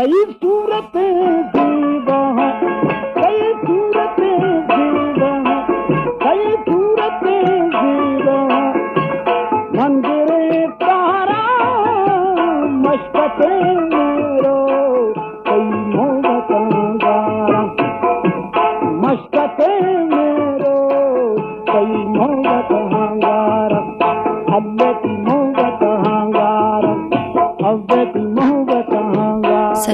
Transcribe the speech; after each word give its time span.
Sayın 0.00 0.32
Tuğra 0.40 0.94
Bey 0.94 1.59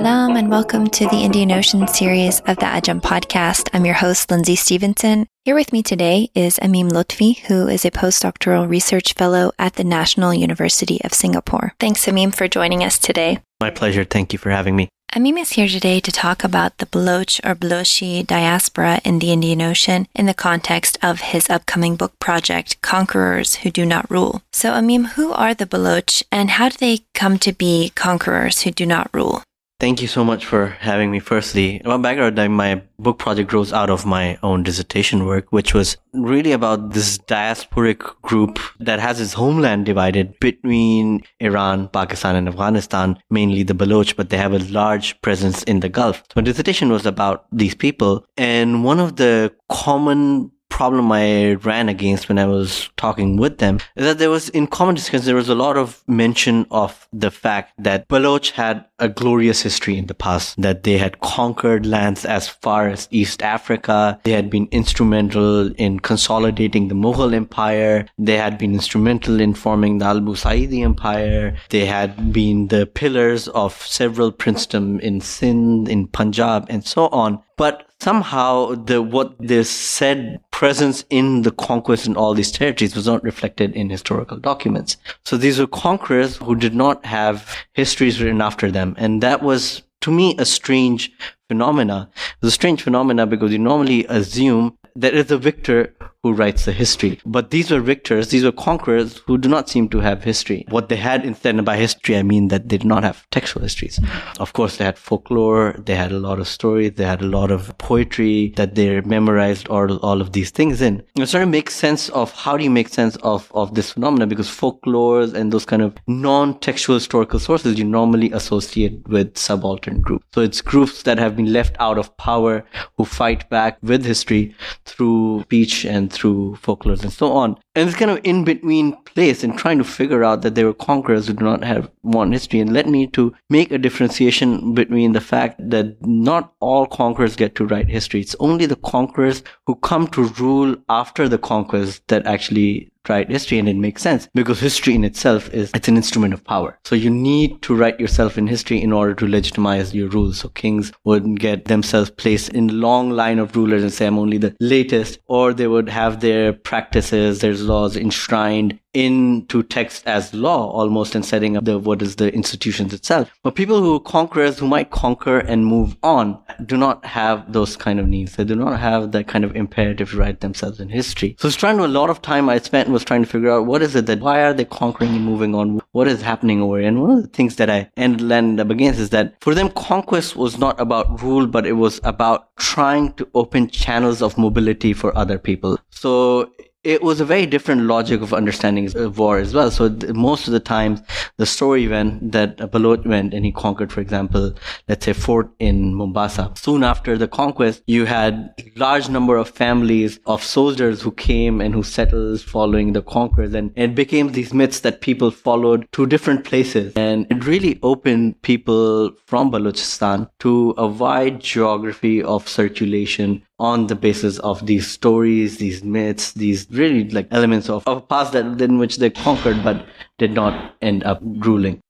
Salam 0.06 0.37
and 0.37 0.48
welcome 0.48 0.87
to 0.87 1.09
the 1.09 1.24
Indian 1.24 1.51
Ocean 1.51 1.88
series 1.88 2.38
of 2.42 2.59
the 2.59 2.66
Ajam 2.66 3.01
podcast. 3.01 3.69
I'm 3.73 3.84
your 3.84 3.96
host, 3.96 4.30
Lindsay 4.30 4.55
Stevenson. 4.55 5.27
Here 5.45 5.56
with 5.56 5.73
me 5.73 5.82
today 5.82 6.30
is 6.32 6.60
Ameem 6.62 6.91
Lutfi, 6.91 7.41
who 7.46 7.66
is 7.66 7.84
a 7.84 7.91
postdoctoral 7.91 8.70
research 8.70 9.15
fellow 9.15 9.51
at 9.59 9.73
the 9.73 9.82
National 9.82 10.32
University 10.32 11.01
of 11.02 11.12
Singapore. 11.12 11.74
Thanks, 11.80 12.06
Ameem, 12.06 12.32
for 12.32 12.46
joining 12.46 12.84
us 12.84 13.01
today. 13.01 13.41
My 13.60 13.70
pleasure. 13.70 14.05
Thank 14.05 14.32
you 14.32 14.38
for 14.38 14.51
having 14.51 14.77
me. 14.77 14.88
Ameem 15.12 15.41
is 15.41 15.51
here 15.51 15.66
today 15.66 15.98
to 15.98 16.12
talk 16.12 16.45
about 16.45 16.79
the 16.79 16.87
Baloch 16.87 17.41
or 17.43 17.57
Balochi 17.57 18.24
diaspora 18.24 19.01
in 19.04 19.18
the 19.18 19.32
Indian 19.32 19.60
Ocean 19.60 20.07
in 20.15 20.27
the 20.27 20.34
context 20.34 20.96
of 21.02 21.18
his 21.32 21.51
upcoming 21.51 21.96
book 21.96 22.12
project, 22.20 22.80
Conquerors 22.80 23.57
Who 23.57 23.73
Do 23.73 23.84
Not 23.84 24.09
Rule. 24.09 24.43
So, 24.52 24.70
Ameem, 24.70 25.15
who 25.16 25.32
are 25.32 25.52
the 25.52 25.66
Baloch 25.66 26.23
and 26.30 26.51
how 26.51 26.68
do 26.68 26.77
they 26.79 27.01
come 27.12 27.41
to 27.41 27.52
be 27.52 27.91
conquerors 27.96 28.60
who 28.60 28.70
do 28.70 28.87
not 28.87 29.10
rule? 29.12 29.43
Thank 29.79 30.01
you 30.01 30.09
so 30.09 30.25
much 30.25 30.47
for 30.47 30.69
having 30.69 31.10
me. 31.10 31.19
Firstly, 31.19 31.82
my 31.85 31.99
background, 31.99 32.37
my 32.57 32.82
book 32.99 33.19
project 33.19 33.51
grows 33.51 33.74
out 33.74 33.91
of 33.91 34.07
my 34.07 34.38
own 34.43 34.63
dissertation 34.63 35.27
work, 35.27 35.52
which 35.52 35.74
was 35.74 35.99
really 36.15 36.52
about 36.52 36.95
this 36.95 37.18
diasporic 37.18 37.99
group 38.23 38.59
that 38.80 39.01
has 39.01 39.21
its 39.21 39.35
homeland 39.35 39.85
divided 39.85 40.38
between 40.41 41.23
Iran, 41.41 41.88
Pakistan, 41.88 42.37
and 42.37 42.49
Afghanistan, 42.49 43.18
mainly 43.29 43.65
the 43.65 43.74
Baloch, 43.74 44.16
but 44.16 44.30
they 44.30 44.38
have 44.38 44.55
a 44.55 44.60
large 44.60 45.21
presence 45.21 45.63
in 45.65 45.80
the 45.80 45.90
Gulf. 45.90 46.23
So 46.33 46.33
my 46.37 46.43
dissertation 46.43 46.88
was 46.88 47.05
about 47.05 47.45
these 47.52 47.74
people, 47.74 48.24
and 48.38 48.83
one 48.83 48.99
of 48.99 49.16
the 49.16 49.52
common 49.68 50.52
problem 50.77 51.10
I 51.10 51.55
ran 51.55 51.88
against 51.88 52.29
when 52.29 52.38
I 52.38 52.45
was 52.45 52.91
talking 52.99 53.38
with 53.38 53.57
them 53.57 53.80
is 53.96 54.05
that 54.05 54.19
there 54.19 54.29
was 54.29 54.51
in 54.51 54.66
common 54.66 54.95
discussion 54.95 55.24
there 55.24 55.35
was 55.35 55.49
a 55.49 55.55
lot 55.55 55.79
of 55.79 56.02
mention 56.07 56.66
of 56.71 57.09
the 57.15 57.30
fact 57.30 57.73
that 57.79 58.07
Baloch 58.09 58.49
had 58.49 58.85
a 58.99 59.09
glorious 59.09 59.63
history 59.63 59.96
in 59.96 60.07
the 60.07 60.15
past 60.15 60.60
that 60.60 60.83
they 60.83 60.99
had 60.99 61.21
conquered 61.21 61.87
lands 61.87 62.27
as 62.27 62.51
far 62.51 62.88
as 62.88 63.09
East 63.10 63.43
Africa 63.43 64.21
they 64.25 64.33
had 64.33 64.50
been 64.50 64.69
instrumental 64.71 65.72
in 65.77 65.99
consolidating 66.00 66.88
the 66.88 66.94
Mughal 66.94 67.33
empire 67.33 68.06
they 68.19 68.37
had 68.37 68.59
been 68.59 68.75
instrumental 68.75 69.41
in 69.41 69.55
forming 69.55 69.97
the 69.97 70.05
Al 70.05 70.21
Busaidi 70.21 70.84
empire 70.84 71.56
they 71.71 71.87
had 71.87 72.34
been 72.34 72.69
the 72.69 72.84
pillars 72.84 73.49
of 73.49 73.72
several 73.72 74.31
princedoms 74.31 75.00
in 75.00 75.22
Sindh 75.22 75.88
in 75.88 76.06
Punjab 76.06 76.66
and 76.69 76.84
so 76.84 77.09
on. 77.09 77.43
But 77.56 77.85
somehow 78.00 78.75
the 78.75 79.03
what 79.03 79.34
they 79.39 79.62
said 79.65 80.41
presence 80.50 81.05
in 81.11 81.43
the 81.43 81.50
conquest 81.50 82.06
in 82.06 82.16
all 82.16 82.34
these 82.34 82.53
territories 82.53 82.94
was 82.94 83.06
not 83.06 83.22
reflected 83.22 83.72
in 83.75 83.91
historical 83.91 84.37
documents. 84.37 84.97
So 85.25 85.37
these 85.37 85.59
were 85.59 85.66
conquerors 85.66 86.37
who 86.37 86.55
did 86.55 86.75
not 86.75 87.05
have 87.05 87.56
histories 87.72 88.21
written 88.21 88.41
after 88.41 88.71
them, 88.71 88.94
and 88.99 89.22
that 89.22 89.43
was 89.43 89.83
to 90.03 90.11
me 90.11 90.37
a 90.39 90.44
strange 90.44 91.11
phenomena. 91.49 92.09
It 92.15 92.43
was 92.43 92.53
a 92.53 92.55
strange 92.55 92.83
phenomena 92.83 93.27
because 93.27 93.53
you 93.53 93.59
normally 93.59 94.05
assume 94.09 94.77
that 94.97 95.31
a 95.31 95.39
victor 95.39 95.95
who 96.27 96.33
writes 96.33 96.65
the 96.65 96.73
history. 96.73 97.21
But 97.25 97.53
these 97.53 97.71
were 97.71 97.81
victors, 97.81 98.29
these 98.31 98.43
were 98.43 98.51
conquerors 98.51 99.19
who 99.27 99.39
do 99.39 99.49
not 99.49 99.69
seem 99.69 99.89
to 99.91 100.01
have 100.01 100.25
history. 100.25 100.65
What 100.71 100.89
they 100.89 100.97
had 100.97 101.25
instead, 101.25 101.55
and 101.55 101.65
by 101.65 101.77
history 101.77 102.17
I 102.17 102.25
mean 102.25 102.49
that 102.49 102.69
they 102.69 102.79
did 102.79 102.84
not 102.84 103.05
have 103.05 103.25
textual 103.31 103.62
histories. 103.62 104.01
Of 104.41 104.53
course, 104.53 104.77
they 104.77 104.85
had 104.85 104.99
folklore, 104.99 105.77
they 105.79 105.95
had 105.95 106.11
a 106.11 106.19
lot 106.19 106.41
of 106.41 106.49
stories, 106.49 106.95
they 106.97 107.05
had 107.05 107.23
a 107.23 107.27
lot 107.27 107.53
of 107.53 107.79
poetry 107.79 108.53
that 108.56 108.75
they 108.75 109.01
memorized 109.03 109.69
all, 109.69 109.99
all 109.99 110.21
of 110.21 110.33
these 110.33 110.51
things 110.51 110.83
in. 110.83 111.03
It's 111.15 111.31
trying 111.31 111.47
to 111.47 111.51
make 111.51 111.71
sense 111.71 112.09
of 112.09 112.33
how 112.33 112.56
do 112.56 112.65
you 112.65 112.71
make 112.71 112.89
sense 112.89 113.15
of, 113.17 113.51
of 113.55 113.77
this 113.77 113.93
phenomena 113.93 114.27
because 114.27 114.49
folklores 114.49 115.33
and 115.33 115.53
those 115.53 115.65
kind 115.65 115.83
of 115.83 115.97
non-textual 116.09 116.97
historical 116.97 117.39
sources 117.39 117.79
you 117.79 117.85
normally 117.85 118.33
associate 118.33 119.06
with 119.06 119.39
subaltern 119.39 120.01
groups. 120.01 120.27
So 120.35 120.41
it's 120.41 120.61
groups 120.61 121.05
that 121.05 121.19
have 121.19 121.37
been 121.37 121.53
left 121.53 121.77
out 121.79 121.99
of 121.99 122.17
power 122.17 122.65
who 122.97 123.05
fight 123.05 123.49
back 123.49 123.79
with 123.83 124.05
history 124.05 124.56
through 124.87 125.43
speech 125.43 125.85
and 125.85 126.13
through 126.13 126.57
folklore 126.57 126.97
and 127.03 127.13
so 127.13 127.33
on. 127.33 127.57
And 127.76 127.87
this 127.87 127.94
kind 127.94 128.10
of 128.10 128.20
in 128.25 128.42
between 128.42 128.97
place 129.04 129.44
in 129.44 129.54
trying 129.54 129.76
to 129.78 129.84
figure 129.84 130.25
out 130.25 130.41
that 130.42 130.54
they 130.54 130.64
were 130.64 130.72
conquerors 130.72 131.26
who 131.26 131.34
do 131.34 131.44
not 131.44 131.62
have 131.62 131.91
one 132.00 132.32
history. 132.32 132.60
And 132.60 132.72
led 132.72 132.88
me 132.88 133.06
to 133.09 133.34
make 133.50 133.70
a 133.70 133.78
differentiation 133.78 134.72
between 134.72 135.12
the 135.12 135.20
fact 135.20 135.60
that 135.70 135.94
not 136.06 136.54
all 136.60 136.87
conquerors 136.87 137.37
get 137.37 137.54
to 137.56 137.66
write 137.66 137.88
history. 137.88 138.22
It's 138.22 138.34
only 138.41 138.64
the 138.64 138.76
conquerors 138.76 139.42
who 139.66 139.75
come 139.75 140.09
to 140.09 140.25
rule 140.25 140.75
after 140.88 141.28
the 141.28 141.38
conquest 141.38 142.09
that 142.09 142.26
actually 142.26 142.91
write 143.09 143.31
history. 143.31 143.59
And 143.59 143.69
it 143.69 143.76
makes 143.76 144.03
sense 144.03 144.28
because 144.34 144.60
history 144.60 144.94
in 144.94 145.04
itself 145.04 145.48
is 145.50 145.70
it's 145.75 145.88
an 145.88 145.97
instrument 145.97 146.34
of 146.34 146.44
power. 146.44 146.78
So 146.84 146.94
you 146.94 147.10
need 147.10 147.62
to 147.62 147.75
write 147.75 148.00
yourself 148.00 148.38
in 148.38 148.47
history 148.47 148.82
in 148.82 148.93
order 148.93 149.14
to 149.14 149.26
legitimize 149.26 149.94
your 149.94 150.08
rule 150.08 150.32
so 150.32 150.48
kings 150.50 150.93
would 151.04 151.38
get 151.38 151.66
themselves 151.66 152.10
placed 152.10 152.50
in 152.50 152.81
long 152.81 153.10
line 153.10 153.38
of 153.38 153.56
rulers 153.56 153.82
and 153.82 153.93
say 153.93 154.06
i'm 154.06 154.19
only 154.19 154.38
the 154.38 154.54
latest 154.60 155.19
or 155.26 155.53
they 155.53 155.66
would 155.66 155.88
have 155.88 156.20
their 156.20 156.53
practices. 156.53 157.41
Their 157.41 157.54
laws 157.66 157.97
enshrined 157.97 158.78
into 158.97 159.62
text 159.62 160.06
as 160.06 160.32
law 160.32 160.71
almost 160.71 161.15
and 161.15 161.25
setting 161.25 161.54
up 161.54 161.65
the 161.66 161.78
what 161.78 162.00
is 162.00 162.16
the 162.16 162.32
institutions 162.32 162.94
itself. 162.94 163.31
But 163.43 163.54
people 163.54 163.82
who 163.82 163.97
are 163.97 164.00
conquerors 164.00 164.59
who 164.59 164.66
might 164.66 164.91
conquer 164.91 165.38
and 165.38 165.66
move 165.66 165.97
on 166.03 166.38
do 166.65 166.78
not 166.78 167.05
have 167.05 167.53
those 167.53 167.76
kind 167.76 168.00
of 168.00 168.09
needs. 168.09 168.37
They 168.37 168.44
do 168.44 168.56
not 168.56 168.81
have 168.81 169.12
that 169.12 169.28
kind 169.28 169.44
of 169.44 169.55
imperative 169.55 170.10
to 170.10 170.16
write 170.16 170.41
themselves 170.41 170.81
in 170.81 170.88
history. 170.88 171.37
So 171.38 171.49
it's 171.49 171.59
trying 171.59 171.76
to 171.76 171.84
a 171.84 171.97
lot 172.00 172.09
of 172.09 172.22
time 172.22 172.49
i 172.49 172.59
spent 172.59 172.88
was 172.88 173.05
trying 173.05 173.22
to 173.22 173.28
figure 173.28 173.50
out 173.50 173.66
what 173.66 173.82
is 173.82 173.94
it 173.94 174.06
that 174.06 174.21
why 174.21 174.43
are 174.43 174.55
they 174.55 174.65
conquering 174.65 175.15
and 175.15 175.25
moving 175.25 175.55
on? 175.55 175.81
What 175.93 176.09
is 176.09 176.22
happening 176.22 176.62
over 176.62 176.78
here? 176.78 176.88
And 176.88 177.03
one 177.03 177.10
of 177.10 177.22
the 177.22 177.28
things 177.28 177.56
that 177.56 177.69
i 177.69 177.91
ended 177.99 178.60
up 178.60 178.71
against 178.71 178.99
is 178.99 179.10
that 179.10 179.34
for 179.43 179.55
them 179.55 179.69
conquest 179.71 180.37
was 180.37 180.59
not 180.59 180.81
about 180.81 181.22
rule 181.22 181.47
but 181.47 181.66
it 181.66 181.75
was 181.75 182.00
about 182.03 182.56
trying 182.56 183.12
to 183.15 183.28
open 183.34 183.69
channels 183.69 184.22
of 184.22 184.38
mobility 184.38 184.94
for 184.94 185.16
other 185.16 185.38
people. 185.38 185.78
So 185.91 186.50
it 186.87 187.03
was 187.03 187.21
a 187.21 187.25
very 187.25 187.47
different 187.47 187.83
logic 187.83 188.21
of 188.21 188.33
understanding 188.33 188.89
war 189.17 189.39
as 189.39 189.53
well. 189.53 189.73
So 189.73 189.89
th- 189.89 190.13
most 190.13 190.47
of 190.47 190.53
the 190.53 190.61
times, 190.61 191.03
the 191.37 191.45
story 191.45 191.89
went 191.89 192.31
that 192.31 192.71
Baloch 192.71 193.05
went 193.05 193.35
and 193.35 193.45
he 193.45 193.51
conquered, 193.51 193.93
for 193.93 194.01
example, 194.01 194.55
let's 194.89 195.05
say 195.05 195.13
fort 195.13 195.51
in 195.59 195.95
Mombasa. 195.95 196.53
Soon 196.55 196.85
after 196.85 197.19
the 197.19 197.27
conquest, 197.27 197.83
you 197.87 198.05
had 198.05 198.55
large 198.77 199.09
number 199.09 199.37
of 199.37 199.49
families 199.49 200.21
of 200.27 200.45
soldiers 200.45 201.03
who 201.03 201.11
came 201.11 201.61
and 201.61 201.75
who 201.75 201.83
settled 201.83 202.41
following 202.41 202.93
the 202.93 203.03
conquerors, 203.03 203.55
and 203.55 203.73
it 203.77 203.95
became 203.95 204.33
these 204.33 204.55
myths 204.55 204.81
that 204.81 205.01
people 205.01 205.31
followed 205.31 205.89
to 205.93 206.07
different 206.07 206.45
places, 206.45 206.93
and 206.95 207.27
it 207.31 207.45
really 207.45 207.81
opened 207.83 208.41
people 208.43 209.11
from 209.27 209.51
Balochistan 209.51 210.29
to 210.39 210.75
a 210.79 210.87
wide 210.87 211.41
geography 211.41 212.23
of 212.23 212.49
circulation 212.49 213.43
on 213.59 213.87
the 213.87 213.94
basis 213.94 214.39
of 214.41 214.67
these 214.67 214.87
stories, 214.87 215.59
these 215.59 215.83
myths, 215.83 216.33
these 216.33 216.67
really 216.71 217.09
like 217.11 217.28
elements 217.31 217.69
of, 217.71 217.87
of 217.87 217.99
a 217.99 218.00
past 218.00 218.33
that 218.33 218.61
in 218.61 218.78
which 218.78 218.99
they 218.99 219.11
conquered 219.11 219.62
but 219.65 219.87
did 220.19 220.33
not 220.33 220.75
end 220.83 221.05
up 221.05 221.21
ruling. 221.22 221.81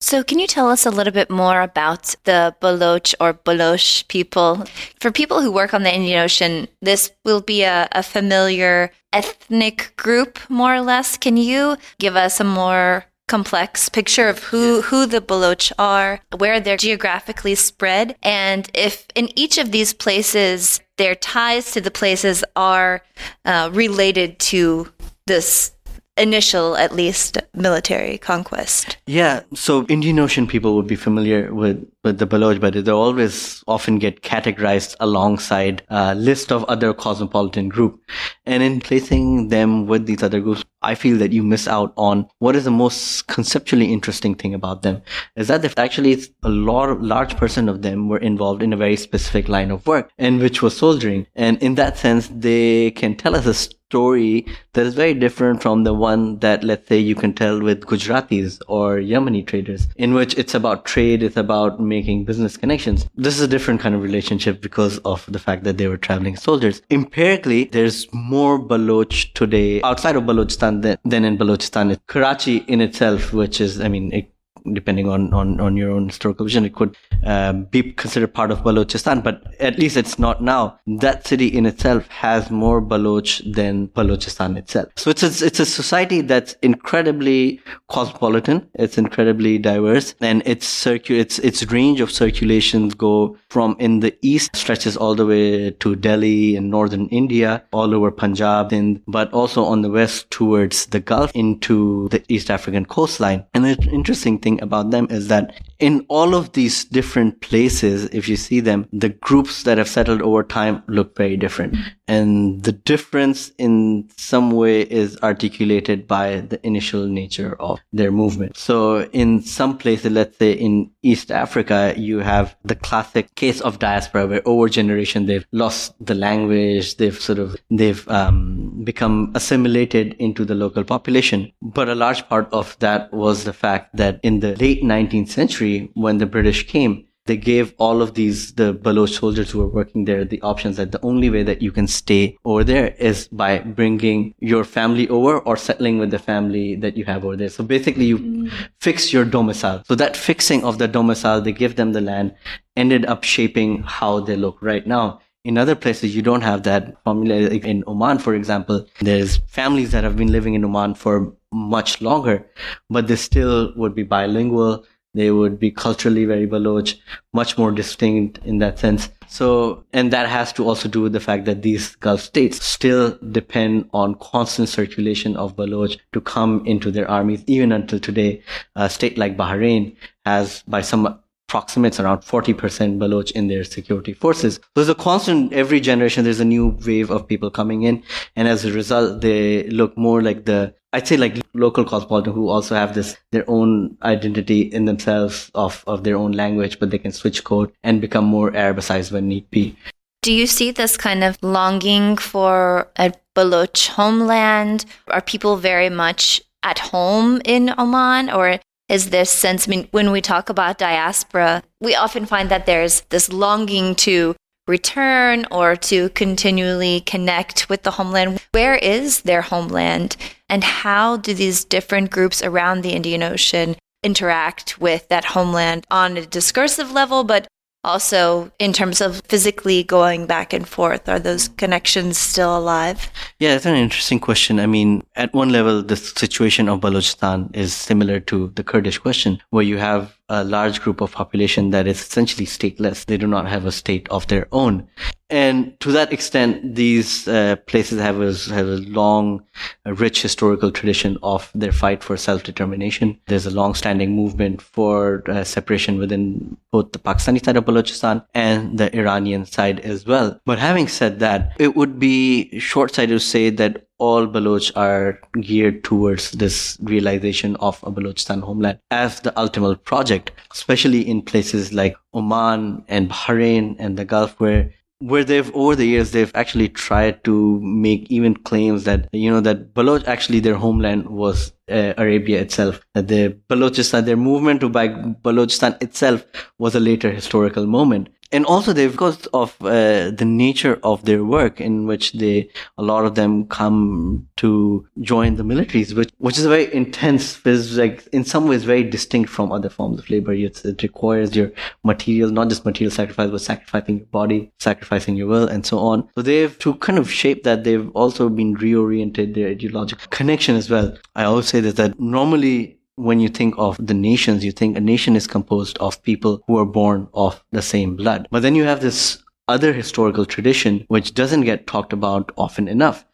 So, 0.00 0.22
can 0.22 0.38
you 0.38 0.46
tell 0.46 0.70
us 0.70 0.86
a 0.86 0.90
little 0.90 1.12
bit 1.12 1.28
more 1.28 1.60
about 1.60 2.14
the 2.22 2.54
Baloch 2.60 3.08
or 3.18 3.32
Baloch 3.32 4.06
people? 4.06 4.64
For 5.00 5.10
people 5.10 5.42
who 5.42 5.50
work 5.50 5.74
on 5.74 5.82
the 5.82 5.92
Indian 5.92 6.20
Ocean, 6.20 6.68
this 6.80 7.10
will 7.24 7.40
be 7.40 7.64
a, 7.64 7.88
a 7.90 8.04
familiar 8.04 8.92
ethnic 9.12 9.94
group, 9.96 10.38
more 10.48 10.76
or 10.76 10.82
less. 10.82 11.16
Can 11.16 11.36
you 11.36 11.76
give 11.98 12.14
us 12.14 12.38
a 12.38 12.44
more 12.44 13.06
complex 13.26 13.88
picture 13.88 14.28
of 14.28 14.44
who, 14.44 14.82
who 14.82 15.04
the 15.04 15.20
Baloch 15.20 15.72
are, 15.78 16.20
where 16.36 16.60
they're 16.60 16.76
geographically 16.76 17.56
spread, 17.56 18.16
and 18.22 18.70
if 18.74 19.06
in 19.16 19.28
each 19.36 19.58
of 19.58 19.72
these 19.72 19.92
places 19.92 20.80
their 20.98 21.14
ties 21.14 21.72
to 21.72 21.80
the 21.80 21.90
places 21.90 22.44
are 22.54 23.02
uh, 23.44 23.70
related 23.72 24.38
to 24.38 24.92
this 25.26 25.72
initial, 26.16 26.76
at 26.76 26.92
least, 26.92 27.38
military 27.54 28.18
conquest. 28.18 28.98
Yeah, 29.06 29.42
so 29.54 29.86
Indian 29.86 30.18
Ocean 30.18 30.46
people 30.46 30.74
would 30.76 30.86
be 30.86 30.96
familiar 30.96 31.54
with, 31.54 31.86
with 32.08 32.18
the 32.18 32.26
Baloch, 32.26 32.60
but 32.60 32.72
they 32.72 32.90
always 32.90 33.62
often 33.68 33.98
get 33.98 34.22
categorized 34.22 34.96
alongside 34.98 35.82
a 35.88 36.14
list 36.14 36.50
of 36.50 36.64
other 36.64 36.92
cosmopolitan 36.92 37.68
group. 37.68 38.00
And 38.46 38.62
in 38.62 38.80
placing 38.80 39.48
them 39.48 39.86
with 39.86 40.06
these 40.06 40.22
other 40.22 40.40
groups, 40.40 40.64
I 40.82 40.94
feel 40.94 41.18
that 41.18 41.32
you 41.32 41.42
miss 41.42 41.68
out 41.68 41.92
on 41.96 42.28
what 42.38 42.56
is 42.56 42.64
the 42.64 42.70
most 42.70 43.26
conceptually 43.26 43.92
interesting 43.92 44.34
thing 44.34 44.54
about 44.54 44.82
them 44.82 45.02
is 45.36 45.48
that 45.48 45.78
actually 45.78 46.22
a 46.42 46.48
lot, 46.48 47.02
large 47.02 47.36
percent 47.36 47.68
of 47.68 47.82
them 47.82 48.08
were 48.08 48.18
involved 48.18 48.62
in 48.62 48.72
a 48.72 48.76
very 48.76 48.96
specific 48.96 49.48
line 49.48 49.70
of 49.70 49.86
work 49.86 50.10
and 50.18 50.40
which 50.40 50.62
was 50.62 50.76
soldiering. 50.76 51.26
And 51.34 51.60
in 51.62 51.74
that 51.74 51.98
sense, 51.98 52.28
they 52.28 52.92
can 52.92 53.16
tell 53.16 53.34
us 53.34 53.46
a 53.46 53.54
story 53.54 54.46
that 54.74 54.86
is 54.86 54.94
very 54.94 55.14
different 55.14 55.62
from 55.62 55.82
the 55.82 55.94
one 55.94 56.38
that, 56.40 56.62
let's 56.62 56.86
say, 56.88 56.98
you 56.98 57.14
can 57.14 57.32
tell 57.32 57.60
with 57.60 57.86
Gujaratis 57.86 58.60
or 58.68 58.98
Yemeni 58.98 59.46
traders, 59.46 59.88
in 59.96 60.12
which 60.14 60.36
it's 60.36 60.54
about 60.54 60.84
trade, 60.84 61.22
it's 61.22 61.38
about 61.38 61.80
making 61.80 61.97
business 62.24 62.56
connections. 62.56 63.08
This 63.14 63.34
is 63.34 63.40
a 63.40 63.48
different 63.48 63.80
kind 63.80 63.94
of 63.94 64.02
relationship 64.02 64.60
because 64.60 64.98
of 64.98 65.24
the 65.28 65.38
fact 65.38 65.64
that 65.64 65.78
they 65.78 65.88
were 65.88 65.96
traveling 65.96 66.36
soldiers. 66.36 66.82
Empirically, 66.90 67.64
there's 67.64 68.06
more 68.12 68.58
Baloch 68.58 69.32
today 69.34 69.82
outside 69.82 70.16
of 70.16 70.24
Balochistan 70.24 70.82
than, 70.82 70.98
than 71.04 71.24
in 71.24 71.38
Balochistan. 71.38 71.98
Karachi 72.06 72.58
in 72.68 72.80
itself, 72.80 73.32
which 73.32 73.60
is, 73.60 73.80
I 73.80 73.88
mean, 73.88 74.12
it 74.12 74.30
depending 74.74 75.08
on, 75.08 75.32
on, 75.32 75.60
on 75.60 75.76
your 75.76 75.90
own 75.90 76.08
historical 76.08 76.44
vision, 76.46 76.64
it 76.64 76.74
could 76.74 76.96
um, 77.24 77.64
be 77.64 77.92
considered 77.92 78.34
part 78.34 78.50
of 78.50 78.60
Balochistan, 78.60 79.22
but 79.22 79.42
at 79.60 79.78
least 79.78 79.96
it's 79.96 80.18
not 80.18 80.42
now. 80.42 80.78
That 80.86 81.26
city 81.26 81.48
in 81.48 81.66
itself 81.66 82.06
has 82.08 82.50
more 82.50 82.80
Baloch 82.80 83.40
than 83.44 83.88
Balochistan 83.88 84.56
itself. 84.56 84.88
So 84.96 85.10
it's 85.10 85.22
a, 85.22 85.46
it's 85.46 85.60
a 85.60 85.66
society 85.66 86.20
that's 86.20 86.54
incredibly 86.62 87.60
cosmopolitan. 87.88 88.68
It's 88.74 88.98
incredibly 88.98 89.58
diverse 89.58 90.14
and 90.20 90.42
its 90.46 90.66
circu- 90.66 91.18
its, 91.18 91.38
its 91.40 91.64
range 91.70 92.00
of 92.00 92.10
circulations 92.10 92.94
go 92.94 93.36
from 93.48 93.76
in 93.78 94.00
the 94.00 94.16
east 94.22 94.54
stretches 94.54 94.96
all 94.96 95.14
the 95.14 95.26
way 95.26 95.70
to 95.70 95.96
Delhi 95.96 96.56
and 96.56 96.70
northern 96.70 97.08
India, 97.08 97.64
all 97.72 97.94
over 97.94 98.10
Punjab, 98.10 98.72
and, 98.72 99.02
but 99.06 99.32
also 99.32 99.64
on 99.64 99.82
the 99.82 99.90
west 99.90 100.30
towards 100.30 100.86
the 100.86 101.00
Gulf 101.00 101.30
into 101.34 102.08
the 102.10 102.22
East 102.28 102.50
African 102.50 102.84
coastline. 102.84 103.44
And 103.54 103.64
the 103.64 103.88
interesting 103.90 104.38
thing 104.38 104.57
about 104.62 104.90
them 104.90 105.06
is 105.10 105.28
that 105.28 105.54
in 105.78 106.04
all 106.08 106.34
of 106.34 106.52
these 106.52 106.84
different 106.84 107.40
places, 107.40 108.06
if 108.12 108.28
you 108.28 108.36
see 108.36 108.60
them, 108.60 108.88
the 108.92 109.08
groups 109.08 109.62
that 109.62 109.78
have 109.78 109.88
settled 109.88 110.22
over 110.22 110.42
time 110.42 110.82
look 110.86 111.16
very 111.16 111.36
different. 111.36 111.76
And 112.08 112.62
the 112.64 112.72
difference 112.72 113.52
in 113.58 114.08
some 114.16 114.50
way 114.50 114.82
is 114.82 115.18
articulated 115.22 116.06
by 116.06 116.40
the 116.40 116.64
initial 116.66 117.06
nature 117.06 117.54
of 117.60 117.80
their 117.92 118.10
movement. 118.10 118.56
So 118.56 119.02
in 119.12 119.42
some 119.42 119.76
places, 119.76 120.12
let's 120.12 120.38
say 120.38 120.52
in 120.52 120.90
East 121.02 121.30
Africa, 121.30 121.94
you 121.96 122.20
have 122.20 122.56
the 122.64 122.74
classic 122.74 123.34
case 123.34 123.60
of 123.60 123.78
diaspora 123.78 124.26
where 124.26 124.42
over 124.46 124.68
generation 124.68 125.26
they've 125.26 125.46
lost 125.52 125.94
the 126.00 126.14
language, 126.14 126.96
they've 126.96 127.18
sort 127.18 127.38
of, 127.38 127.56
they've 127.70 128.08
um, 128.08 128.82
become 128.84 129.32
assimilated 129.34 130.14
into 130.18 130.44
the 130.44 130.54
local 130.54 130.84
population. 130.84 131.52
But 131.60 131.88
a 131.88 131.94
large 131.94 132.28
part 132.28 132.48
of 132.52 132.76
that 132.78 133.12
was 133.12 133.44
the 133.44 133.52
fact 133.52 133.96
that 133.96 134.20
in 134.22 134.40
the 134.40 134.56
late 134.56 134.82
19th 134.82 135.28
century, 135.28 135.90
when 135.94 136.18
the 136.18 136.26
British 136.26 136.66
came, 136.66 137.07
they 137.28 137.36
gave 137.36 137.74
all 137.78 138.02
of 138.02 138.14
these 138.14 138.54
the 138.54 138.72
Baloch 138.72 139.10
soldiers 139.10 139.50
who 139.50 139.58
were 139.60 139.68
working 139.68 140.06
there 140.06 140.24
the 140.24 140.40
options 140.42 140.78
that 140.78 140.90
the 140.92 141.00
only 141.02 141.30
way 141.30 141.42
that 141.42 141.62
you 141.62 141.70
can 141.70 141.86
stay 141.86 142.36
over 142.44 142.64
there 142.64 142.88
is 143.10 143.28
by 143.28 143.58
bringing 143.58 144.34
your 144.40 144.64
family 144.64 145.06
over 145.08 145.38
or 145.40 145.56
settling 145.56 145.98
with 145.98 146.10
the 146.10 146.18
family 146.18 146.74
that 146.76 146.96
you 146.96 147.04
have 147.04 147.24
over 147.24 147.36
there. 147.36 147.50
So 147.50 147.62
basically, 147.62 148.06
you 148.06 148.18
mm. 148.18 148.52
fix 148.80 149.12
your 149.12 149.24
domicile. 149.24 149.82
So 149.86 149.94
that 149.94 150.16
fixing 150.16 150.64
of 150.64 150.78
the 150.78 150.88
domicile, 150.88 151.40
they 151.40 151.52
give 151.52 151.76
them 151.76 151.92
the 151.92 152.00
land, 152.00 152.34
ended 152.76 153.04
up 153.06 153.24
shaping 153.24 153.82
how 153.82 154.20
they 154.20 154.36
look 154.36 154.58
right 154.60 154.86
now. 154.86 155.20
In 155.44 155.56
other 155.56 155.74
places, 155.74 156.16
you 156.16 156.22
don't 156.22 156.42
have 156.42 156.62
that 156.64 157.02
formula. 157.04 157.36
In 157.36 157.84
Oman, 157.86 158.18
for 158.18 158.34
example, 158.34 158.86
there's 159.00 159.36
families 159.46 159.92
that 159.92 160.04
have 160.04 160.16
been 160.16 160.32
living 160.32 160.54
in 160.54 160.64
Oman 160.64 160.94
for 160.94 161.32
much 161.52 162.00
longer, 162.02 162.46
but 162.90 163.06
they 163.06 163.16
still 163.16 163.72
would 163.76 163.94
be 163.94 164.02
bilingual 164.02 164.84
they 165.14 165.30
would 165.30 165.58
be 165.58 165.70
culturally 165.70 166.24
very 166.24 166.46
Baloch, 166.46 166.88
much 167.32 167.58
more 167.58 167.72
distinct 167.72 168.38
in 168.44 168.58
that 168.58 168.78
sense. 168.78 169.08
So, 169.28 169.84
and 169.92 170.10
that 170.12 170.28
has 170.28 170.52
to 170.54 170.66
also 170.66 170.88
do 170.88 171.02
with 171.02 171.12
the 171.12 171.20
fact 171.20 171.44
that 171.46 171.62
these 171.62 171.96
Gulf 171.96 172.20
states 172.20 172.64
still 172.64 173.18
depend 173.30 173.88
on 173.92 174.14
constant 174.16 174.68
circulation 174.68 175.36
of 175.36 175.56
Baloch 175.56 175.96
to 176.12 176.20
come 176.20 176.64
into 176.66 176.90
their 176.90 177.10
armies. 177.10 177.44
Even 177.46 177.72
until 177.72 178.00
today, 178.00 178.42
a 178.74 178.88
state 178.88 179.18
like 179.18 179.36
Bahrain 179.36 179.96
has, 180.24 180.62
by 180.66 180.80
some 180.80 181.18
approximates 181.48 181.98
around 181.98 182.18
40% 182.18 182.98
Baloch 182.98 183.30
in 183.30 183.48
their 183.48 183.64
security 183.64 184.12
forces. 184.12 184.60
There's 184.74 184.90
a 184.90 184.94
constant, 184.94 185.52
every 185.54 185.80
generation, 185.80 186.24
there's 186.24 186.40
a 186.40 186.44
new 186.44 186.76
wave 186.86 187.10
of 187.10 187.26
people 187.26 187.50
coming 187.50 187.84
in. 187.84 188.02
And 188.36 188.46
as 188.46 188.66
a 188.66 188.72
result, 188.72 189.22
they 189.22 189.64
look 189.70 189.96
more 189.96 190.20
like 190.20 190.44
the, 190.44 190.74
I'd 190.92 191.06
say 191.06 191.16
like 191.16 191.36
local 191.54 191.84
cosmopolitan 191.84 192.32
who 192.32 192.48
also 192.48 192.74
have 192.74 192.94
this, 192.94 193.16
their 193.30 193.44
own 193.46 193.98
identity 194.02 194.62
in 194.62 194.86
themselves 194.86 195.50
of, 195.54 195.84
of 195.86 196.04
their 196.04 196.16
own 196.16 196.32
language, 196.32 196.78
but 196.80 196.90
they 196.90 196.98
can 196.98 197.12
switch 197.12 197.44
code 197.44 197.72
and 197.82 198.00
become 198.00 198.24
more 198.24 198.50
Arabicized 198.52 199.12
when 199.12 199.28
need 199.28 199.50
be. 199.50 199.76
Do 200.22 200.32
you 200.32 200.46
see 200.46 200.70
this 200.70 200.96
kind 200.96 201.22
of 201.22 201.38
longing 201.42 202.16
for 202.16 202.90
a 202.96 203.12
Baloch 203.34 203.78
homeland? 203.78 204.86
Are 205.08 205.20
people 205.20 205.56
very 205.56 205.90
much 205.90 206.40
at 206.62 206.78
home 206.78 207.40
in 207.44 207.72
Oman 207.78 208.30
or 208.30 208.58
is 208.88 209.10
this 209.10 209.30
sense, 209.30 209.68
I 209.68 209.70
mean, 209.70 209.88
when 209.90 210.10
we 210.10 210.22
talk 210.22 210.48
about 210.48 210.78
diaspora, 210.78 211.62
we 211.80 211.94
often 211.94 212.24
find 212.24 212.48
that 212.48 212.64
there's 212.64 213.02
this 213.10 213.30
longing 213.30 213.94
to 213.96 214.34
return 214.66 215.46
or 215.50 215.76
to 215.76 216.08
continually 216.10 217.00
connect 217.00 217.68
with 217.68 217.82
the 217.82 217.92
homeland. 217.92 218.40
Where 218.52 218.76
is 218.76 219.22
their 219.22 219.42
homeland? 219.42 220.16
And 220.48 220.64
how 220.64 221.16
do 221.16 221.34
these 221.34 221.64
different 221.64 222.10
groups 222.10 222.42
around 222.42 222.82
the 222.82 222.92
Indian 222.92 223.22
Ocean 223.22 223.76
interact 224.02 224.80
with 224.80 225.08
that 225.08 225.24
homeland 225.24 225.86
on 225.90 226.16
a 226.16 226.26
discursive 226.26 226.90
level, 226.92 227.24
but 227.24 227.46
also 227.84 228.50
in 228.58 228.72
terms 228.72 229.00
of 229.00 229.22
physically 229.28 229.82
going 229.84 230.26
back 230.26 230.52
and 230.52 230.66
forth? 230.66 231.08
Are 231.08 231.18
those 231.18 231.48
connections 231.48 232.18
still 232.18 232.56
alive? 232.56 233.10
Yeah 233.38 233.52
that's 233.52 233.66
an 233.66 233.76
interesting 233.76 234.20
question. 234.20 234.58
I 234.60 234.66
mean 234.66 235.02
at 235.16 235.32
one 235.34 235.50
level 235.50 235.82
the 235.82 235.96
situation 235.96 236.68
of 236.68 236.80
balochistan 236.80 237.54
is 237.54 237.72
similar 237.72 238.20
to 238.20 238.52
the 238.56 238.64
kurdish 238.64 238.98
question 238.98 239.40
where 239.50 239.64
you 239.64 239.78
have 239.78 240.17
a 240.28 240.44
large 240.44 240.80
group 240.80 241.00
of 241.00 241.12
population 241.12 241.70
that 241.70 241.86
is 241.86 242.00
essentially 242.00 242.46
stateless 242.46 243.06
they 243.06 243.16
do 243.16 243.26
not 243.26 243.48
have 243.48 243.64
a 243.66 243.72
state 243.72 244.08
of 244.10 244.26
their 244.28 244.46
own 244.52 244.86
and 245.30 245.78
to 245.80 245.92
that 245.92 246.10
extent, 246.10 246.74
these 246.74 247.28
uh, 247.28 247.56
places 247.66 248.00
have 248.00 248.20
a, 248.20 248.32
have 248.54 248.66
a 248.66 248.78
long, 248.88 249.44
a 249.84 249.92
rich 249.92 250.22
historical 250.22 250.70
tradition 250.70 251.18
of 251.22 251.50
their 251.54 251.72
fight 251.72 252.02
for 252.02 252.16
self-determination. 252.16 253.20
There's 253.26 253.44
a 253.44 253.50
long-standing 253.50 254.16
movement 254.16 254.62
for 254.62 255.22
uh, 255.28 255.44
separation 255.44 255.98
within 255.98 256.56
both 256.72 256.92
the 256.92 256.98
Pakistani 256.98 257.44
side 257.44 257.58
of 257.58 257.66
Balochistan 257.66 258.24
and 258.32 258.78
the 258.78 258.94
Iranian 258.96 259.44
side 259.44 259.80
as 259.80 260.06
well. 260.06 260.40
But 260.46 260.58
having 260.58 260.88
said 260.88 261.18
that, 261.18 261.52
it 261.58 261.76
would 261.76 261.98
be 261.98 262.58
short-sighted 262.58 263.10
to 263.10 263.20
say 263.20 263.50
that 263.50 263.84
all 263.98 264.26
Baloch 264.26 264.70
are 264.76 265.20
geared 265.40 265.84
towards 265.84 266.32
this 266.32 266.78
realization 266.82 267.56
of 267.56 267.82
a 267.82 267.90
Balochistan 267.90 268.42
homeland 268.42 268.78
as 268.90 269.20
the 269.20 269.38
ultimate 269.38 269.84
project, 269.84 270.32
especially 270.52 271.08
in 271.08 271.22
places 271.22 271.72
like 271.72 271.96
Oman 272.14 272.84
and 272.88 273.10
Bahrain 273.10 273.76
and 273.78 273.96
the 273.96 274.04
Gulf 274.04 274.38
where 274.38 274.72
where 275.00 275.22
they've 275.22 275.54
over 275.54 275.76
the 275.76 275.86
years 275.86 276.10
they've 276.10 276.32
actually 276.34 276.68
tried 276.68 277.22
to 277.22 277.60
make 277.60 278.10
even 278.10 278.34
claims 278.34 278.82
that 278.84 279.08
you 279.12 279.30
know 279.30 279.40
that 279.40 279.72
Baloch 279.72 280.06
actually 280.08 280.40
their 280.40 280.56
homeland 280.56 281.08
was 281.08 281.52
uh, 281.70 281.94
Arabia 281.96 282.40
itself 282.40 282.80
that 282.94 283.06
the 283.06 283.38
Balochistan 283.48 284.04
their 284.06 284.16
movement 284.16 284.60
to 284.60 284.68
buy 284.68 284.88
Balochistan 284.88 285.80
itself 285.80 286.24
was 286.58 286.74
a 286.74 286.80
later 286.80 287.12
historical 287.12 287.66
moment 287.66 288.08
and 288.32 288.44
also 288.46 288.72
they 288.72 288.86
because 288.86 289.26
of 289.28 289.56
uh, 289.62 290.10
the 290.10 290.24
nature 290.24 290.78
of 290.82 291.04
their 291.04 291.24
work 291.24 291.60
in 291.60 291.86
which 291.86 292.12
they 292.12 292.48
a 292.76 292.82
lot 292.82 293.04
of 293.04 293.14
them 293.14 293.46
come 293.46 294.28
to 294.36 294.86
join 295.00 295.36
the 295.36 295.42
militaries 295.42 295.94
which 295.94 296.10
which 296.18 296.38
is 296.38 296.44
a 296.44 296.48
very 296.48 296.72
intense 296.74 297.44
is 297.46 297.78
like 297.78 298.06
in 298.08 298.24
some 298.24 298.46
ways 298.48 298.64
very 298.64 298.84
distinct 298.84 299.30
from 299.30 299.52
other 299.52 299.68
forms 299.68 299.98
of 299.98 300.10
labor. 300.10 300.32
It's, 300.32 300.64
it 300.64 300.82
requires 300.82 301.34
your 301.34 301.50
material 301.84 302.30
not 302.30 302.48
just 302.48 302.64
material 302.64 302.90
sacrifice 302.90 303.30
but 303.30 303.40
sacrificing 303.40 303.98
your 303.98 304.06
body 304.06 304.52
sacrificing 304.58 305.16
your 305.16 305.26
will 305.26 305.48
and 305.48 305.64
so 305.64 305.78
on. 305.78 306.08
So 306.14 306.22
they've 306.22 306.58
to 306.58 306.74
kind 306.74 306.98
of 306.98 307.10
shape 307.10 307.44
that 307.44 307.64
they've 307.64 307.90
also 307.90 308.28
been 308.28 308.56
reoriented 308.56 309.34
their 309.34 309.48
ideological 309.48 310.06
connection 310.10 310.56
as 310.56 310.70
well. 310.70 310.96
I 311.14 311.24
always 311.24 311.48
say 311.48 311.60
that 311.60 311.76
that 311.76 311.98
normally 311.98 312.77
when 312.98 313.20
you 313.20 313.28
think 313.28 313.54
of 313.56 313.76
the 313.84 313.94
nations, 313.94 314.44
you 314.44 314.52
think 314.52 314.76
a 314.76 314.80
nation 314.80 315.16
is 315.16 315.26
composed 315.26 315.78
of 315.78 316.02
people 316.02 316.42
who 316.46 316.58
are 316.58 316.66
born 316.66 317.08
of 317.14 317.42
the 317.52 317.62
same 317.62 317.96
blood. 317.96 318.26
But 318.30 318.42
then 318.42 318.54
you 318.54 318.64
have 318.64 318.80
this 318.80 319.22
other 319.46 319.72
historical 319.72 320.26
tradition, 320.26 320.84
which 320.88 321.14
doesn't 321.14 321.42
get 321.42 321.66
talked 321.66 321.92
about 321.92 322.32
often 322.36 322.68
enough, 322.68 323.06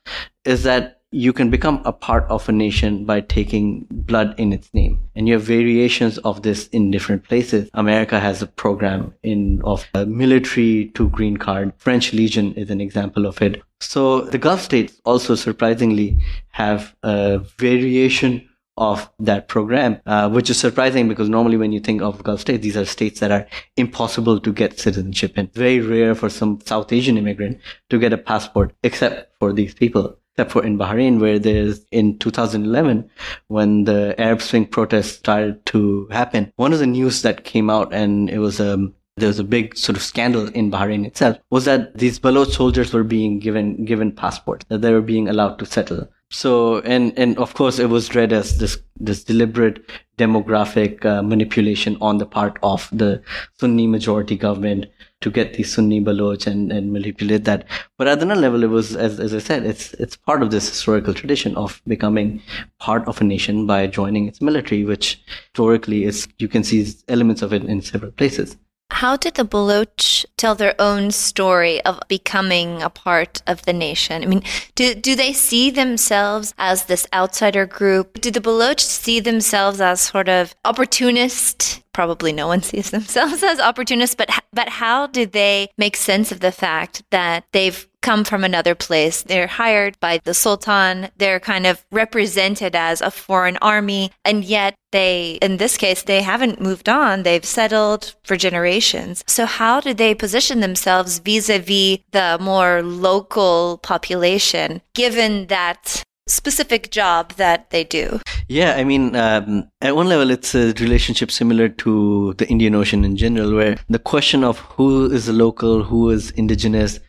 is 0.44 0.64
that 0.64 1.00
you 1.12 1.32
can 1.32 1.48
become 1.48 1.80
a 1.84 1.92
part 1.92 2.24
of 2.24 2.48
a 2.48 2.52
nation 2.52 3.04
by 3.04 3.20
taking 3.20 3.86
blood 3.88 4.34
in 4.36 4.52
its 4.52 4.74
name. 4.74 4.98
And 5.14 5.28
you 5.28 5.34
have 5.34 5.44
variations 5.44 6.18
of 6.18 6.42
this 6.42 6.66
in 6.68 6.90
different 6.90 7.22
places. 7.22 7.70
America 7.72 8.18
has 8.18 8.42
a 8.42 8.48
program 8.48 9.14
in 9.22 9.62
of 9.62 9.86
a 9.94 10.06
military 10.06 10.90
to 10.94 11.08
green 11.10 11.36
card. 11.36 11.72
French 11.76 12.12
Legion 12.12 12.52
is 12.54 12.68
an 12.68 12.80
example 12.80 13.26
of 13.26 13.40
it. 13.40 13.62
So 13.80 14.22
the 14.22 14.38
Gulf 14.38 14.60
states 14.60 15.00
also 15.04 15.36
surprisingly 15.36 16.18
have 16.48 16.96
a 17.04 17.38
variation 17.58 18.48
of 18.76 19.10
that 19.20 19.48
program, 19.48 20.00
uh, 20.06 20.28
which 20.28 20.50
is 20.50 20.58
surprising 20.58 21.08
because 21.08 21.28
normally 21.28 21.56
when 21.56 21.72
you 21.72 21.80
think 21.80 22.02
of 22.02 22.22
Gulf 22.22 22.40
states, 22.40 22.62
these 22.62 22.76
are 22.76 22.84
states 22.84 23.20
that 23.20 23.30
are 23.30 23.46
impossible 23.76 24.40
to 24.40 24.52
get 24.52 24.78
citizenship 24.78 25.38
in. 25.38 25.48
Very 25.54 25.80
rare 25.80 26.14
for 26.14 26.28
some 26.28 26.60
South 26.64 26.92
Asian 26.92 27.16
immigrant 27.16 27.60
to 27.90 27.98
get 27.98 28.12
a 28.12 28.18
passport, 28.18 28.74
except 28.82 29.32
for 29.38 29.52
these 29.52 29.74
people. 29.74 30.18
Except 30.32 30.50
for 30.50 30.64
in 30.64 30.76
Bahrain, 30.76 31.20
where 31.20 31.38
there's 31.38 31.86
in 31.92 32.18
2011, 32.18 33.08
when 33.46 33.84
the 33.84 34.20
Arab 34.20 34.42
Spring 34.42 34.66
protests 34.66 35.12
started 35.12 35.64
to 35.66 36.08
happen, 36.10 36.52
one 36.56 36.72
of 36.72 36.80
the 36.80 36.88
news 36.88 37.22
that 37.22 37.44
came 37.44 37.70
out 37.70 37.94
and 37.94 38.28
it 38.28 38.38
was 38.38 38.60
um, 38.60 38.94
there 39.16 39.28
was 39.28 39.38
a 39.38 39.44
big 39.44 39.76
sort 39.76 39.96
of 39.96 40.02
scandal 40.02 40.48
in 40.48 40.70
Bahrain 40.72 41.06
itself 41.06 41.38
was 41.50 41.66
that 41.66 41.96
these 41.96 42.18
Baloch 42.18 42.50
soldiers 42.52 42.92
were 42.92 43.04
being 43.04 43.38
given 43.38 43.84
given 43.84 44.10
passports 44.10 44.66
that 44.68 44.82
they 44.82 44.92
were 44.92 45.00
being 45.00 45.28
allowed 45.28 45.58
to 45.60 45.66
settle. 45.66 46.08
So 46.34 46.80
and 46.80 47.16
and 47.16 47.38
of 47.38 47.54
course 47.54 47.78
it 47.78 47.88
was 47.90 48.12
read 48.16 48.32
as 48.32 48.58
this 48.58 48.76
this 48.98 49.22
deliberate 49.22 49.88
demographic 50.18 51.04
uh, 51.04 51.22
manipulation 51.22 51.96
on 52.00 52.18
the 52.18 52.26
part 52.26 52.58
of 52.60 52.88
the 52.92 53.22
Sunni 53.60 53.86
majority 53.86 54.36
government 54.36 54.86
to 55.20 55.30
get 55.30 55.54
the 55.54 55.62
Sunni 55.62 56.00
Baloch 56.00 56.48
and, 56.48 56.72
and 56.72 56.92
manipulate 56.92 57.44
that. 57.44 57.66
But 57.96 58.08
at 58.08 58.20
another 58.20 58.40
level, 58.40 58.64
it 58.64 58.70
was 58.70 58.96
as 58.96 59.20
as 59.20 59.32
I 59.32 59.38
said, 59.38 59.64
it's 59.64 59.94
it's 59.94 60.16
part 60.16 60.42
of 60.42 60.50
this 60.50 60.68
historical 60.68 61.14
tradition 61.14 61.54
of 61.56 61.80
becoming 61.86 62.42
part 62.80 63.06
of 63.06 63.20
a 63.20 63.24
nation 63.24 63.64
by 63.68 63.86
joining 63.86 64.26
its 64.26 64.40
military, 64.42 64.84
which 64.84 65.22
historically 65.52 66.02
is 66.02 66.26
you 66.38 66.48
can 66.48 66.64
see 66.64 66.84
elements 67.06 67.42
of 67.42 67.52
it 67.52 67.62
in 67.62 67.80
several 67.80 68.10
places. 68.10 68.56
How 68.94 69.16
did 69.16 69.34
the 69.34 69.44
Baloch 69.44 70.24
tell 70.36 70.54
their 70.54 70.76
own 70.78 71.10
story 71.10 71.84
of 71.84 71.98
becoming 72.06 72.80
a 72.80 72.88
part 72.88 73.42
of 73.44 73.62
the 73.62 73.72
nation? 73.72 74.22
I 74.22 74.26
mean, 74.26 74.44
do, 74.76 74.94
do 74.94 75.16
they 75.16 75.32
see 75.32 75.70
themselves 75.70 76.54
as 76.58 76.84
this 76.84 77.04
outsider 77.12 77.66
group? 77.66 78.20
Do 78.20 78.30
the 78.30 78.40
Baloch 78.40 78.78
see 78.78 79.18
themselves 79.18 79.80
as 79.80 80.00
sort 80.00 80.28
of 80.28 80.54
opportunist? 80.64 81.82
Probably 81.94 82.32
no 82.32 82.46
one 82.46 82.62
sees 82.70 82.90
themselves 82.90 83.42
as 83.42 83.58
opportunists, 83.58 84.14
but 84.14 84.28
but 84.52 84.68
how 84.68 85.06
do 85.06 85.24
they 85.24 85.70
make 85.78 85.96
sense 85.96 86.30
of 86.30 86.40
the 86.40 86.52
fact 86.52 87.02
that 87.10 87.44
they've 87.52 87.88
come 88.04 88.22
from 88.22 88.44
another 88.44 88.74
place. 88.74 89.22
They're 89.22 89.46
hired 89.46 89.98
by 89.98 90.20
the 90.24 90.34
Sultan. 90.34 91.08
They're 91.16 91.40
kind 91.40 91.66
of 91.66 91.84
represented 91.90 92.76
as 92.76 93.00
a 93.00 93.10
foreign 93.10 93.56
army. 93.62 94.12
And 94.26 94.44
yet 94.44 94.74
they, 94.92 95.38
in 95.40 95.56
this 95.56 95.78
case, 95.78 96.02
they 96.02 96.20
haven't 96.20 96.60
moved 96.60 96.88
on. 96.88 97.22
They've 97.22 97.44
settled 97.44 98.14
for 98.22 98.36
generations. 98.36 99.24
So 99.26 99.46
how 99.46 99.80
do 99.80 99.94
they 99.94 100.14
position 100.14 100.60
themselves 100.60 101.18
vis-a-vis 101.18 102.00
the 102.12 102.36
more 102.40 102.82
local 102.82 103.78
population, 103.82 104.82
given 104.92 105.46
that 105.46 106.04
specific 106.26 106.90
job 106.90 107.32
that 107.32 107.70
they 107.70 107.84
do. 107.84 108.20
Yeah, 108.48 108.74
I 108.74 108.84
mean, 108.84 109.14
um, 109.16 109.68
at 109.80 109.96
one 109.96 110.08
level, 110.08 110.30
it's 110.30 110.54
a 110.54 110.72
relationship 110.74 111.30
similar 111.30 111.68
to 111.68 112.34
the 112.34 112.48
Indian 112.48 112.74
Ocean 112.74 113.04
in 113.04 113.16
general, 113.16 113.54
where 113.54 113.76
the 113.88 113.98
question 113.98 114.44
of 114.44 114.58
who 114.58 115.10
is 115.10 115.28
local, 115.28 115.82
who 115.82 116.10
is 116.10 116.30
indigenous, 116.32 117.00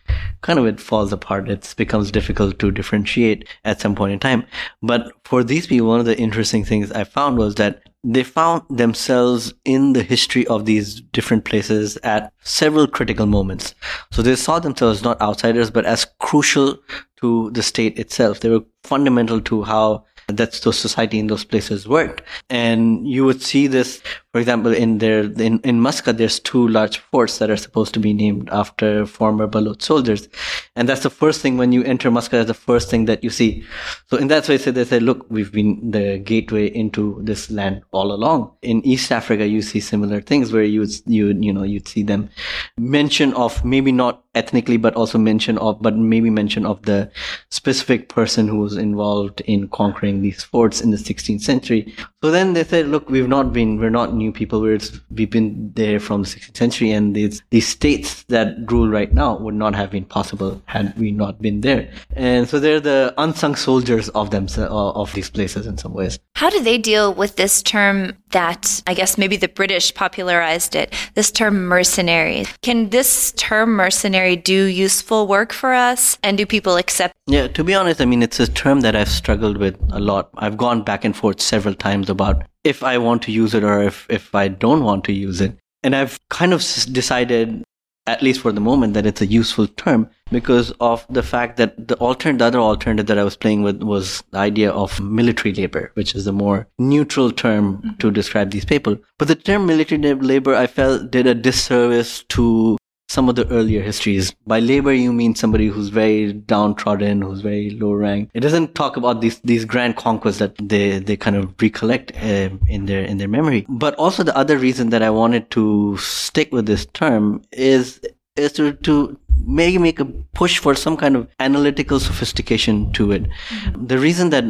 kind 0.42 0.60
of 0.60 0.66
it 0.66 0.80
falls 0.80 1.12
apart. 1.12 1.50
It 1.50 1.74
becomes 1.78 2.12
difficult 2.12 2.60
to 2.60 2.72
differentiate 2.72 3.48
at 3.64 3.82
some 3.82 3.96
point 3.96 4.14
in 4.14 4.20
time. 4.20 4.46
But 4.82 5.12
for 5.24 5.44
these 5.44 5.68
people, 5.68 5.88
one 5.88 6.00
of 6.00 6.06
the 6.06 6.18
interesting 6.18 6.64
things 6.64 6.92
I 6.92 7.04
found 7.04 7.38
was 7.38 7.56
that 7.56 7.84
they 8.08 8.24
found 8.24 8.62
themselves 8.70 9.54
in 9.66 9.94
the 9.94 10.04
history 10.04 10.46
of 10.48 10.66
these 10.66 11.02
different 11.02 11.44
places 11.44 11.98
at 12.04 12.32
several 12.44 12.88
critical 12.88 13.26
moments. 13.26 13.74
So 14.12 14.22
they 14.22 14.36
saw 14.36 14.60
themselves 14.60 15.02
not 15.02 15.20
outsiders, 15.22 15.72
but 15.72 15.86
as 15.86 16.06
crucial 16.20 16.78
to 17.18 17.50
the 17.52 17.64
state 17.64 17.98
itself. 17.98 18.42
They 18.42 18.50
were 18.50 18.64
fundamental 18.84 19.42
to 19.42 19.64
how 19.64 20.06
that's 20.28 20.60
the 20.60 20.74
society 20.74 21.18
in 21.18 21.28
those 21.28 21.46
places 21.46 21.88
worked. 21.88 22.22
And 22.50 23.08
you 23.08 23.26
would 23.26 23.42
see 23.42 23.66
this, 23.68 24.02
for 24.36 24.39
example, 24.39 24.74
in 24.74 24.98
their, 24.98 25.22
in, 25.22 25.62
in 25.62 25.80
Muscat, 25.80 26.18
there's 26.18 26.42
two 26.42 26.68
large 26.68 26.98
forts 26.98 27.38
that 27.38 27.50
are 27.50 27.56
supposed 27.56 27.94
to 27.94 28.01
be 28.01 28.12
named 28.12 28.50
after 28.51 29.06
former 29.06 29.48
Baloch 29.48 29.82
soldiers. 29.82 30.27
And 30.75 30.89
that's 30.89 31.04
the 31.04 31.10
first 31.10 31.39
thing 31.39 31.56
when 31.56 31.72
you 31.72 31.86
enter 31.86 32.12
Muscat, 32.12 32.42
is 32.42 32.48
the 32.48 32.54
first 32.54 32.89
thing 32.89 33.06
that 33.06 33.24
you 33.24 33.30
see. 33.30 33.63
So 34.08 34.18
in 34.18 34.27
that 34.27 34.50
way, 34.50 34.58
so 34.58 34.72
they 34.72 34.84
said, 34.84 35.04
look, 35.04 35.25
we've 35.30 35.54
been 35.54 35.89
the 35.89 36.18
gateway 36.18 36.68
into 36.68 37.18
this 37.24 37.50
land 37.50 37.84
all 37.92 38.12
along. 38.12 38.51
In 38.62 38.86
East 38.86 39.10
Africa, 39.10 39.48
you 39.48 39.62
see 39.62 39.80
similar 39.80 40.20
things 40.20 40.51
where 40.51 40.63
you 40.63 40.86
you, 41.06 41.27
you 41.27 41.54
know, 41.54 41.63
you'd 41.63 41.88
see 41.88 42.04
them 42.04 42.30
mention 42.77 43.34
of 43.36 43.63
maybe 43.63 43.94
not 43.94 44.25
ethnically, 44.36 44.77
but 44.77 44.94
also 44.96 45.18
mention 45.18 45.58
of, 45.58 45.82
but 45.82 45.96
maybe 45.96 46.30
mention 46.30 46.65
of 46.65 46.82
the 46.84 47.10
specific 47.50 48.10
person 48.10 48.48
who 48.48 48.58
was 48.58 48.77
involved 48.77 49.42
in 49.42 49.68
conquering 49.70 50.22
these 50.22 50.44
forts 50.44 50.82
in 50.82 50.92
the 50.92 50.98
16th 50.98 51.42
century. 51.42 51.96
So 52.22 52.32
then 52.32 52.54
they 52.54 52.63
said, 52.63 52.88
look, 52.88 53.10
we've 53.10 53.27
not 53.27 53.54
been, 53.54 53.80
we're 53.80 53.89
not 53.89 54.13
new 54.25 54.32
people. 54.32 54.62
We're, 54.62 54.79
we've 55.12 55.29
been 55.29 55.72
there 55.75 56.00
from 56.00 56.24
the 56.24 56.29
16th 56.29 56.58
century 56.58 56.91
and 56.91 57.15
these, 57.15 57.41
these 57.51 57.67
states 57.67 58.24
that 58.24 58.48
rule 58.72 58.89
right 58.89 59.13
now 59.13 59.38
would 59.38 59.53
not 59.55 59.75
have 59.75 59.91
been 59.91 60.05
possible 60.05 60.62
had 60.65 60.98
we 60.98 61.12
not 61.12 61.41
been 61.41 61.62
there. 61.62 61.89
And 62.15 62.48
so 62.50 62.60
they're 62.60 62.79
the 62.79 63.13
unsung 63.17 63.55
soldiers 63.55 64.10
of 64.10 64.32
them, 64.32 64.48
uh, 64.58 64.91
of 65.01 65.13
these 65.13 65.29
places 65.29 65.67
in 65.67 65.77
some 65.77 65.94
ways. 65.94 66.20
How 66.36 66.50
do 66.50 66.62
they 66.62 66.77
deal 66.77 67.13
with 67.13 67.36
this 67.36 67.62
term 67.62 68.17
that 68.32 68.82
I 68.88 68.94
guess 68.94 69.17
maybe 69.17 69.38
the 69.38 69.48
British 69.48 69.94
popularized 69.94 70.75
it, 70.75 70.94
this 71.13 71.32
term 71.32 71.67
mercenary? 71.67 72.46
Can 72.62 72.89
this 72.89 73.32
term 73.38 73.70
mercenary 73.75 74.36
do 74.36 74.65
useful 74.65 75.27
work 75.27 75.53
for 75.53 75.74
us? 75.74 76.17
And 76.24 76.38
do 76.38 76.46
people 76.46 76.77
accept? 76.77 77.13
Yeah, 77.27 77.48
to 77.48 77.63
be 77.63 77.74
honest, 77.74 78.01
I 78.01 78.05
mean, 78.05 78.22
it's 78.22 78.39
a 78.39 78.48
term 78.48 78.82
that 78.82 78.96
I've 78.96 79.10
struggled 79.10 79.58
with 79.58 79.77
a 79.91 80.00
lot. 80.00 80.29
I've 80.38 80.58
gone 80.58 80.84
back 80.84 81.05
and 81.05 81.15
forth 81.15 81.39
several 81.39 81.74
times 81.74 82.10
about 82.10 82.44
if 82.66 82.84
I 82.84 82.98
want 82.98 83.22
to 83.24 83.32
use 83.32 83.54
it 83.54 83.64
or 83.64 83.82
if, 83.82 84.06
if 84.10 84.36
I 84.36 84.50
don't 84.50 84.84
want 84.84 85.06
to 85.06 85.14
use 85.14 85.40
it. 85.40 85.58
And 85.84 85.96
I've 85.96 86.20
kind 86.30 86.52
of 86.52 86.60
decided 86.92 87.64
at 88.08 88.22
least 88.22 88.42
for 88.42 88.52
the 88.52 88.62
moment, 88.62 88.94
that 88.94 89.06
it's 89.06 89.22
a 89.22 89.26
useful 89.26 89.68
term 89.68 90.08
because 90.32 90.72
of 90.80 91.06
the 91.10 91.24
fact 91.24 91.58
that 91.58 91.88
the 91.88 91.96
alternate, 91.96 92.38
the 92.38 92.46
other 92.46 92.60
alternative 92.60 93.08
that 93.08 93.18
I 93.18 93.24
was 93.24 93.36
playing 93.36 93.64
with 93.64 93.82
was 93.82 94.24
the 94.32 94.38
idea 94.38 94.72
of 94.72 95.00
military 95.02 95.54
labor, 95.54 95.92
which 95.96 96.14
is 96.14 96.28
a 96.28 96.32
more 96.32 96.68
neutral 96.78 97.32
term 97.32 97.78
mm-hmm. 97.78 97.98
to 97.98 98.12
describe 98.12 98.52
these 98.52 98.66
people. 98.66 98.98
But 99.18 99.28
the 99.28 99.36
term 99.36 99.66
military 99.66 100.14
labor, 100.14 100.54
I 100.54 100.68
felt 100.68 101.10
did 101.10 101.26
a 101.26 101.34
disservice 101.34 102.24
to 102.30 102.78
some 103.16 103.30
of 103.30 103.36
the 103.36 103.48
earlier 103.50 103.82
histories. 103.82 104.36
By 104.46 104.60
labor, 104.60 104.94
you 104.94 105.14
mean 105.14 105.36
somebody 105.36 105.68
who's 105.68 105.90
very 105.90 106.34
downtrodden, 106.34 107.22
who's 107.22 107.42
very 107.42 107.70
low 107.72 107.94
rank. 107.94 108.30
It 108.34 108.42
doesn't 108.42 108.76
talk 108.76 108.98
about 108.98 109.22
these 109.22 109.40
these 109.40 109.64
grand 109.64 109.96
conquests 109.96 110.40
that 110.40 110.54
they 110.62 111.00
they 111.00 111.18
kind 111.18 111.38
of 111.38 111.54
recollect 111.62 112.12
uh, 112.18 112.50
in 112.68 112.86
their 112.86 113.04
in 113.04 113.18
their 113.18 113.32
memory. 113.38 113.66
But 113.70 113.96
also 113.96 114.22
the 114.24 114.38
other 114.38 114.58
reason 114.58 114.90
that 114.90 115.02
I 115.02 115.10
wanted 115.10 115.50
to 115.52 115.98
stick 115.98 116.52
with 116.52 116.66
this 116.66 116.86
term 116.88 117.42
is 117.52 118.02
is 118.36 118.52
to 118.54 118.74
to 118.74 119.18
maybe 119.46 119.77
make 119.77 120.00
a 120.00 120.06
push 120.06 120.60
for 120.60 120.75
some 120.75 120.98
kind 120.98 121.15
of 121.15 121.27
analytical 121.39 122.00
sophistication 122.00 122.92
to 122.94 123.12
it. 123.12 123.24
Mm-hmm. 123.24 123.88
The 123.88 124.00
reason 124.00 124.30
that 124.30 124.44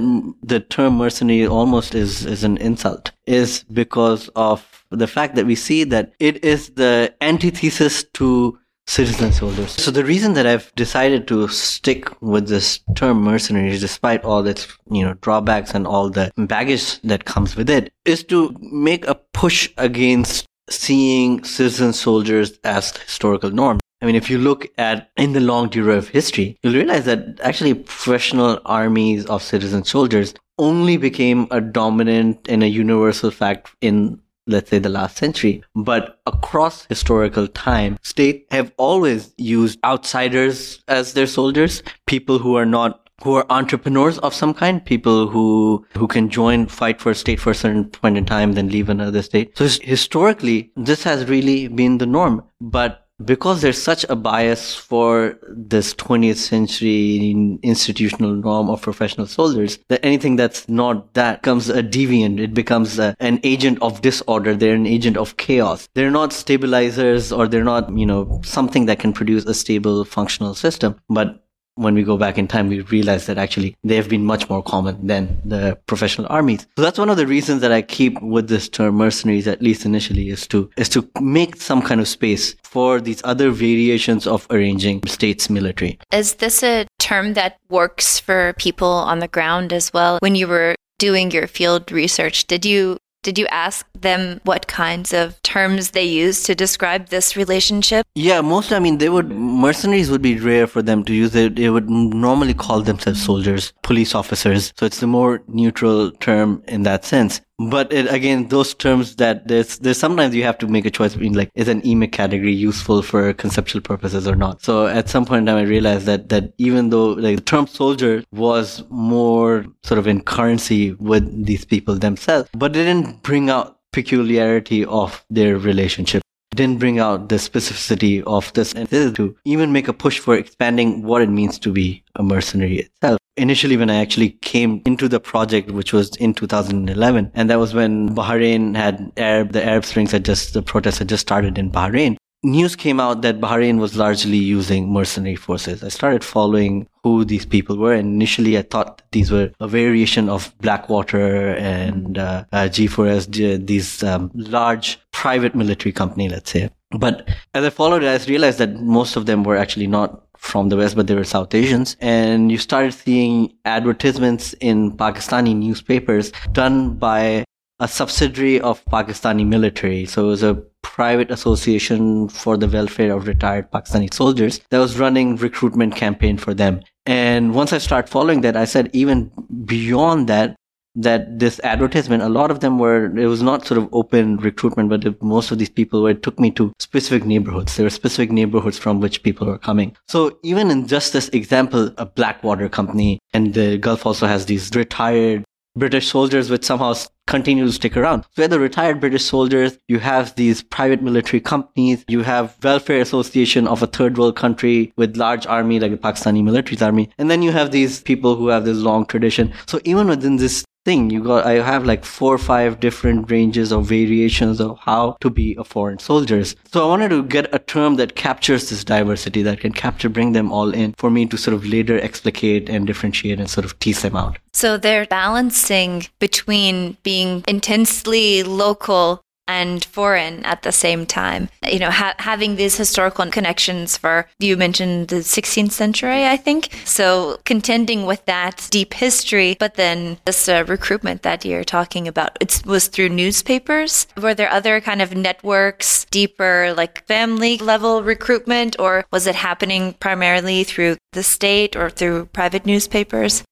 the 0.44 0.60
term 0.60 0.98
mercenary 0.98 1.48
almost 1.48 1.96
is 1.96 2.26
is 2.26 2.44
an 2.44 2.58
insult 2.58 3.12
is 3.26 3.64
because 3.64 4.30
of 4.36 4.86
the 4.92 5.08
fact 5.08 5.36
that 5.36 5.46
we 5.46 5.56
see 5.56 5.84
that 5.84 6.14
it 6.20 6.44
is 6.44 6.70
the 6.72 7.14
antithesis 7.22 8.04
to 8.14 8.58
citizen 8.88 9.32
soldiers. 9.32 9.72
So 9.72 9.92
the 9.92 10.06
reason 10.06 10.34
that 10.34 10.46
I've 10.46 10.74
decided 10.76 11.28
to 11.30 11.48
stick 11.48 12.10
with 12.22 12.48
this 12.48 12.80
term 12.96 13.22
mercenaries, 13.22 13.82
despite 13.82 14.24
all 14.24 14.46
its, 14.46 14.68
you 14.90 15.04
know, 15.04 15.16
drawbacks 15.16 15.74
and 15.74 15.88
all 15.88 16.10
the 16.10 16.32
baggage 16.38 17.02
that 17.02 17.26
comes 17.26 17.56
with 17.56 17.70
it, 17.70 17.92
is 18.06 18.24
to 18.26 18.56
make 18.60 19.08
a 19.08 19.16
push 19.34 19.70
against 19.78 20.46
seeing 20.70 21.44
citizen 21.44 21.94
soldiers 21.94 22.60
as 22.64 22.96
historical 22.98 23.52
norm. 23.52 23.80
I 24.06 24.08
mean, 24.08 24.16
if 24.16 24.30
you 24.30 24.38
look 24.38 24.68
at 24.78 25.10
in 25.18 25.34
the 25.34 25.40
longue 25.40 25.72
durée 25.72 25.98
of 25.98 26.10
history, 26.10 26.60
you'll 26.62 26.76
realize 26.76 27.06
that 27.06 27.40
actually 27.42 27.74
professional 27.74 28.62
armies 28.64 29.26
of 29.26 29.42
citizen 29.42 29.84
soldiers 29.84 30.36
only 30.60 30.96
became 30.96 31.48
a 31.50 31.60
dominant 31.60 32.46
and 32.48 32.62
a 32.62 32.68
universal 32.68 33.32
fact 33.32 33.72
in 33.82 34.22
let's 34.46 34.70
say 34.70 34.78
the 34.78 34.90
last 34.90 35.18
century. 35.18 35.64
But 35.74 36.20
across 36.28 36.86
historical 36.86 37.48
time, 37.48 37.98
states 38.04 38.46
have 38.52 38.72
always 38.78 39.34
used 39.38 39.80
outsiders 39.84 40.84
as 40.88 41.14
their 41.14 41.26
soldiers, 41.26 41.82
people 42.06 42.38
who 42.38 42.56
are 42.56 42.66
not 42.68 43.02
who 43.24 43.34
are 43.34 43.46
entrepreneurs 43.50 44.20
of 44.20 44.36
some 44.36 44.54
kind, 44.54 44.86
people 44.86 45.28
who 45.28 45.84
who 45.98 46.06
can 46.06 46.30
join, 46.30 46.68
fight 46.68 47.02
for 47.02 47.10
a 47.10 47.16
state 47.16 47.40
for 47.40 47.50
a 47.50 47.56
certain 47.56 47.86
point 47.86 48.18
in 48.18 48.26
time, 48.26 48.54
then 48.54 48.70
leave 48.70 48.88
another 48.90 49.24
state. 49.24 49.58
So 49.58 49.68
historically, 49.82 50.72
this 50.76 51.02
has 51.04 51.28
really 51.28 51.68
been 51.70 51.98
the 51.98 52.06
norm. 52.06 52.44
But 52.62 53.05
because 53.24 53.62
there's 53.62 53.82
such 53.82 54.06
a 54.10 54.16
bias 54.16 54.76
for 54.76 55.38
this 55.48 55.94
20th 55.94 56.36
century 56.36 57.58
institutional 57.64 58.36
norm 58.36 58.70
of 58.70 58.82
professional 58.82 59.26
soldiers 59.28 59.80
that 59.88 60.04
anything 60.04 60.36
that's 60.36 60.68
not 60.68 61.14
that 61.14 61.42
becomes 61.42 61.70
a 61.70 61.82
deviant. 61.82 62.40
It 62.40 62.54
becomes 62.54 63.00
a, 63.00 63.16
an 63.20 63.40
agent 63.44 63.82
of 63.82 64.02
disorder. 64.02 64.56
They're 64.56 64.76
an 64.76 64.88
agent 64.88 65.18
of 65.18 65.38
chaos. 65.38 65.88
They're 65.94 66.12
not 66.12 66.34
stabilizers 66.34 67.32
or 67.32 67.48
they're 67.48 67.64
not, 67.64 67.96
you 67.98 68.06
know, 68.06 68.42
something 68.44 68.86
that 68.88 69.00
can 69.00 69.14
produce 69.14 69.46
a 69.46 69.54
stable 69.54 70.04
functional 70.04 70.56
system. 70.56 71.00
But 71.10 71.45
when 71.76 71.94
we 71.94 72.04
go 72.04 72.18
back 72.18 72.38
in 72.38 72.48
time, 72.48 72.70
we 72.70 72.82
realize 72.82 73.26
that 73.28 73.38
actually 73.38 73.76
they 73.84 73.96
have 73.96 74.10
been 74.10 74.26
much 74.26 74.50
more 74.50 74.64
common 74.64 75.06
than 75.06 75.40
the 75.46 75.78
professional 75.86 76.28
armies. 76.30 76.66
So 76.78 76.82
that's 76.82 76.98
one 76.98 77.10
of 77.10 77.18
the 77.18 77.28
reasons 77.28 77.62
that 77.62 77.72
I 77.72 77.82
keep 77.82 78.22
with 78.22 78.48
this 78.48 78.68
term 78.70 78.96
mercenaries, 78.96 79.48
at 79.48 79.62
least 79.62 79.86
initially, 79.86 80.30
is 80.30 80.48
to, 80.48 80.70
is 80.78 80.90
to 80.90 81.08
make 81.22 81.58
some 81.58 81.82
kind 81.82 82.02
of 82.02 82.08
space 82.08 82.56
for 82.64 83.00
these 83.00 83.22
other 83.24 83.52
variations 83.52 84.26
of 84.26 84.48
arranging 84.50 85.02
states 85.06 85.50
military. 85.50 86.00
Is 86.12 86.36
this 86.36 86.64
a 86.64 86.88
term 87.00 87.34
that 87.34 87.58
works 87.70 88.20
for 88.20 88.54
people 88.58 88.88
on 88.88 89.20
the 89.20 89.28
ground 89.28 89.74
as 89.74 89.94
well? 89.94 90.18
When 90.22 90.36
you 90.36 90.48
were 90.48 90.76
doing 90.98 91.32
your 91.32 91.48
field 91.48 91.92
research, 91.92 92.48
did 92.48 92.66
you 92.66 92.98
did 93.26 93.40
you 93.40 93.48
ask 93.48 93.88
them 94.00 94.40
what 94.44 94.68
kinds 94.68 95.12
of 95.12 95.42
terms 95.42 95.92
they 95.92 96.04
use 96.04 96.44
to 96.44 96.54
describe 96.54 97.08
this 97.08 97.36
relationship? 97.36 98.06
Yeah, 98.14 98.42
most. 98.42 98.72
I 98.72 98.78
mean, 98.78 99.00
they 99.00 99.10
would 99.10 99.30
mercenaries 99.32 100.12
would 100.12 100.22
be 100.22 100.38
rare 100.40 100.68
for 100.68 100.84
them 100.84 101.04
to 101.06 101.14
use. 101.14 101.32
They, 101.32 101.50
they 101.50 101.72
would 101.72 101.90
normally 101.90 102.54
call 102.54 102.82
themselves 102.82 103.24
soldiers, 103.24 103.74
police 103.82 104.14
officers. 104.14 104.74
So 104.78 104.86
it's 104.86 105.02
a 105.02 105.08
more 105.08 105.42
neutral 105.48 106.12
term 106.12 106.62
in 106.68 106.84
that 106.84 107.04
sense. 107.04 107.42
But 107.58 107.94
it, 107.94 108.12
again, 108.12 108.50
those 108.50 108.74
terms 108.74 109.16
that 109.16 109.48
there's, 109.48 109.80
there's 109.80 109.98
sometimes 109.98 110.36
you 110.36 110.44
have 110.44 110.58
to 110.58 110.68
make 110.68 110.86
a 110.86 110.92
choice 110.92 111.14
between 111.14 111.34
like, 111.34 111.50
is 111.56 111.70
an 111.70 111.82
EMIC 111.84 112.12
category 112.12 112.52
useful 112.52 113.02
for 113.02 113.32
conceptual 113.34 113.82
purposes 113.82 114.28
or 114.28 114.36
not? 114.36 114.62
So 114.62 114.88
at 114.88 115.08
some 115.08 115.26
point 115.26 115.40
in 115.40 115.46
time, 115.46 115.58
I 115.58 115.62
realized 115.62 116.06
that, 116.06 116.28
that 116.30 116.54
even 116.58 116.90
though 116.90 117.14
like 117.14 117.38
the 117.38 117.42
term 117.42 117.68
soldier 117.68 118.24
was 118.34 118.84
more 118.90 119.66
sort 119.84 120.00
of 120.00 120.08
in 120.08 120.22
currency 120.22 120.92
with 120.94 121.46
these 121.46 121.64
people 121.64 121.96
themselves, 121.96 122.50
but 122.54 122.74
they 122.74 122.84
didn't 122.84 123.24
bring 123.24 123.50
out 123.50 123.80
peculiarity 123.94 124.84
of 124.84 125.24
their 125.30 125.58
relationship. 125.58 126.22
Didn't 126.54 126.80
bring 126.80 127.00
out 127.00 127.30
the 127.30 127.36
specificity 127.36 128.22
of 128.24 128.52
this. 128.54 128.74
And 128.74 128.88
this 128.90 129.14
to 129.14 129.36
even 129.46 129.72
make 129.72 129.88
a 129.88 129.94
push 129.94 130.20
for 130.20 130.36
expanding 130.36 131.04
what 131.04 131.22
it 131.22 131.30
means 131.30 131.58
to 131.60 131.72
be 131.72 132.04
a 132.16 132.24
mercenary 132.24 132.80
itself 132.80 133.20
initially 133.38 133.78
when 133.78 133.90
I 133.90 133.98
actually 133.98 134.32
came 134.42 134.82
into 134.86 135.08
the 135.08 135.20
project, 135.20 135.72
which 135.72 135.94
was 135.94 136.16
in 136.18 136.34
2011, 136.34 137.32
and 137.34 137.50
that 137.50 137.60
was 137.60 137.74
when 137.74 138.16
Bahrain 138.16 138.76
had 138.76 139.12
Arab, 139.18 139.52
the 139.52 139.64
Arab 139.64 139.86
Springs 139.86 140.12
had 140.12 140.26
just, 140.26 140.54
the 140.54 140.62
protests 140.62 141.00
had 141.00 141.10
just 141.10 141.22
started 141.22 141.58
in 141.58 141.72
Bahrain. 141.72 142.18
News 142.44 142.76
came 142.76 143.00
out 143.00 143.24
that 143.24 143.42
Bahrain 143.42 143.80
was 143.80 143.98
largely 143.98 144.38
using 144.38 144.94
mercenary 144.94 145.36
forces. 145.36 145.84
I 145.84 145.90
started 145.90 146.24
following 146.24 146.88
who 147.04 147.26
these 147.26 147.46
people 147.46 147.76
were, 147.76 147.94
and 147.94 148.14
initially 148.14 148.56
I 148.56 148.62
thought 148.62 149.02
these 149.12 149.32
were 149.32 149.52
a 149.60 149.68
variation 149.68 150.30
of 150.30 150.54
Blackwater 150.60 151.56
and 151.56 152.20
uh, 152.20 152.46
uh, 152.52 152.66
G4S, 152.66 153.66
these 153.66 154.04
um, 154.04 154.30
large 154.36 155.00
private 155.12 155.56
military 155.56 155.92
company, 155.92 156.30
let's 156.30 156.52
say. 156.52 156.70
But 156.92 157.28
as 157.56 157.66
I 157.66 157.72
followed 157.72 158.04
it, 158.04 158.22
I 158.22 158.24
realized 158.26 158.60
that 158.60 158.76
most 158.76 159.16
of 159.16 159.26
them 159.26 159.44
were 159.44 159.58
actually 159.58 159.88
not 159.88 160.22
from 160.46 160.70
the 160.70 160.78
West, 160.78 160.96
but 160.96 161.08
they 161.08 161.16
were 161.16 161.24
South 161.24 161.54
Asians. 161.54 161.98
And 162.00 162.52
you 162.52 162.58
started 162.58 162.94
seeing 162.94 163.54
advertisements 163.66 164.54
in 164.62 164.96
Pakistani 164.96 165.56
newspapers 165.56 166.32
done 166.52 166.94
by 166.94 167.44
a 167.80 167.88
subsidiary 167.88 168.62
of 168.62 168.84
Pakistani 168.86 169.46
military. 169.46 170.06
So 170.06 170.26
it 170.26 170.28
was 170.28 170.44
a 170.44 170.64
private 170.82 171.32
association 171.32 172.30
for 172.30 172.56
the 172.56 172.68
welfare 172.68 173.12
of 173.14 173.28
retired 173.28 173.70
Pakistani 173.72 174.14
soldiers 174.14 174.62
that 174.70 174.80
was 174.80 174.98
running 174.98 175.36
recruitment 175.36 175.96
campaign 175.96 176.38
for 176.38 176.54
them. 176.54 176.82
And 177.06 177.54
once 177.54 177.74
I 177.74 177.80
started 177.80 178.10
following 178.10 178.42
that, 178.42 178.56
I 178.56 178.66
said 178.66 178.90
even 178.94 179.32
beyond 179.66 180.28
that, 180.30 180.56
that 180.96 181.40
this 181.40 181.60
advertisement, 181.64 182.24
a 182.24 182.30
lot 182.30 182.52
of 182.52 182.62
them 182.62 182.80
were, 182.80 183.06
it 183.18 183.28
was 183.28 183.42
not 183.42 183.66
sort 183.66 183.78
of 183.78 183.90
open 183.92 184.38
recruitment, 184.38 184.90
but 184.90 185.22
most 185.22 185.52
of 185.52 185.60
these 185.60 185.70
people 185.70 186.02
were, 186.02 186.12
it 186.12 186.24
took 186.24 186.40
me 186.40 186.52
to 186.52 186.72
specific 186.80 187.26
neighborhoods. 187.26 187.76
There 187.76 187.86
were 187.86 187.90
specific 187.90 188.32
neighborhoods 188.32 188.78
from 188.78 189.02
which 189.02 189.24
people 189.24 189.48
were 189.48 189.58
coming. 189.58 189.96
So 190.08 190.38
even 190.44 190.72
in 190.72 190.88
just 190.88 191.14
this 191.14 191.30
example, 191.30 191.92
a 191.98 192.06
Blackwater 192.06 192.70
company 192.70 193.20
and 193.34 193.54
the 193.54 193.78
Gulf 193.78 194.06
also 194.06 194.28
has 194.28 194.46
these 194.46 194.72
retired 194.74 195.44
British 195.78 196.08
soldiers 196.08 196.50
which 196.50 196.64
somehow 196.64 196.94
continue 197.28 197.66
to 197.66 197.72
stick 197.72 197.98
around. 197.98 198.24
So 198.24 198.30
you 198.38 198.44
have 198.44 198.52
the 198.52 198.60
retired 198.60 199.02
British 199.02 199.26
soldiers, 199.26 199.78
you 199.90 200.00
have 200.00 200.34
these 200.36 200.64
private 200.64 201.02
military 201.02 201.42
companies, 201.42 202.06
you 202.08 202.22
have 202.22 202.56
welfare 202.64 203.02
association 203.02 203.68
of 203.68 203.84
a 203.84 203.88
third 203.88 204.18
world 204.18 204.38
country 204.38 204.94
with 204.96 205.18
large 205.18 205.46
army 205.46 205.80
like 205.80 205.92
the 205.92 205.98
Pakistani 205.98 206.44
military 206.44 206.80
army, 206.80 207.10
and 207.18 207.30
then 207.30 207.42
you 207.42 207.52
have 207.52 207.72
these 207.72 208.02
people 208.02 208.38
who 208.38 208.48
have 208.48 208.64
this 208.64 208.78
long 208.78 209.06
tradition. 209.06 209.54
So 209.68 209.82
even 209.84 210.08
within 210.08 210.38
this 210.38 210.64
thing. 210.86 211.10
You 211.10 211.22
got, 211.24 211.46
I 211.46 211.54
have 211.54 211.86
like 211.86 212.06
four 212.06 212.34
or 212.34 212.38
five 212.38 212.80
different 212.80 213.30
ranges 213.30 213.72
of 213.72 213.86
variations 213.86 214.62
of 214.62 214.78
how 214.80 215.18
to 215.20 215.30
be 215.30 215.56
a 215.58 215.64
foreign 215.64 216.00
soldier. 216.00 216.44
So 216.46 216.86
I 216.86 216.88
wanted 216.88 217.10
to 217.10 217.24
get 217.24 217.54
a 217.54 217.60
term 217.60 217.96
that 217.96 218.16
captures 218.16 218.70
this 218.70 218.84
diversity, 218.84 219.42
that 219.42 219.60
can 219.60 219.74
capture, 219.74 220.10
bring 220.10 220.34
them 220.34 220.52
all 220.52 220.74
in 220.74 220.94
for 220.94 221.10
me 221.10 221.26
to 221.26 221.38
sort 221.38 221.56
of 221.56 221.66
later 221.66 222.00
explicate 222.00 222.70
and 222.70 222.86
differentiate 222.86 223.40
and 223.40 223.50
sort 223.50 223.66
of 223.66 223.78
tease 223.80 224.04
them 224.04 224.16
out. 224.16 224.38
So 224.54 224.78
they're 224.78 225.06
balancing 225.08 226.06
between 226.20 226.98
being 227.04 227.44
intensely 227.48 228.44
local 228.44 229.25
and 229.48 229.86
foreign 229.86 230.44
at 230.46 230.64
the 230.64 230.72
same 230.72 231.06
time. 231.06 231.50
You 231.70 231.80
know, 231.80 231.92
ha- 231.92 232.16
having 232.20 232.56
these 232.56 232.78
historical 232.78 233.26
connections 233.28 233.98
for, 233.98 234.28
you 234.40 234.58
mentioned 234.58 235.10
the 235.10 235.18
16th 235.18 235.72
century, 235.72 236.26
I 236.26 236.38
think. 236.38 236.70
So 236.86 237.40
contending 237.46 238.06
with 238.06 238.26
that 238.26 238.68
deep 238.72 238.94
history, 238.94 239.56
but 239.60 239.76
then 239.76 240.18
this 240.26 240.48
uh, 240.50 240.64
recruitment 240.68 241.22
that 241.24 241.46
you're 241.46 241.64
talking 241.64 242.08
about, 242.08 242.38
it 242.42 242.62
was 242.66 242.88
through 242.88 243.10
newspapers. 243.10 244.08
Were 244.18 244.34
there 244.34 244.52
other 244.52 244.82
kind 244.82 245.02
of 245.02 245.16
networks, 245.16 246.06
deeper 246.06 246.74
like 246.76 247.06
family 247.06 247.58
level 247.58 248.04
recruitment, 248.04 248.76
or 248.80 249.06
was 249.12 249.28
it 249.28 249.36
happening 249.36 249.94
primarily 249.94 250.64
through 250.64 250.98
the 251.14 251.24
state 251.24 251.76
or 251.76 251.90
through 251.90 252.26
private 252.28 252.66
newspapers? 252.66 253.44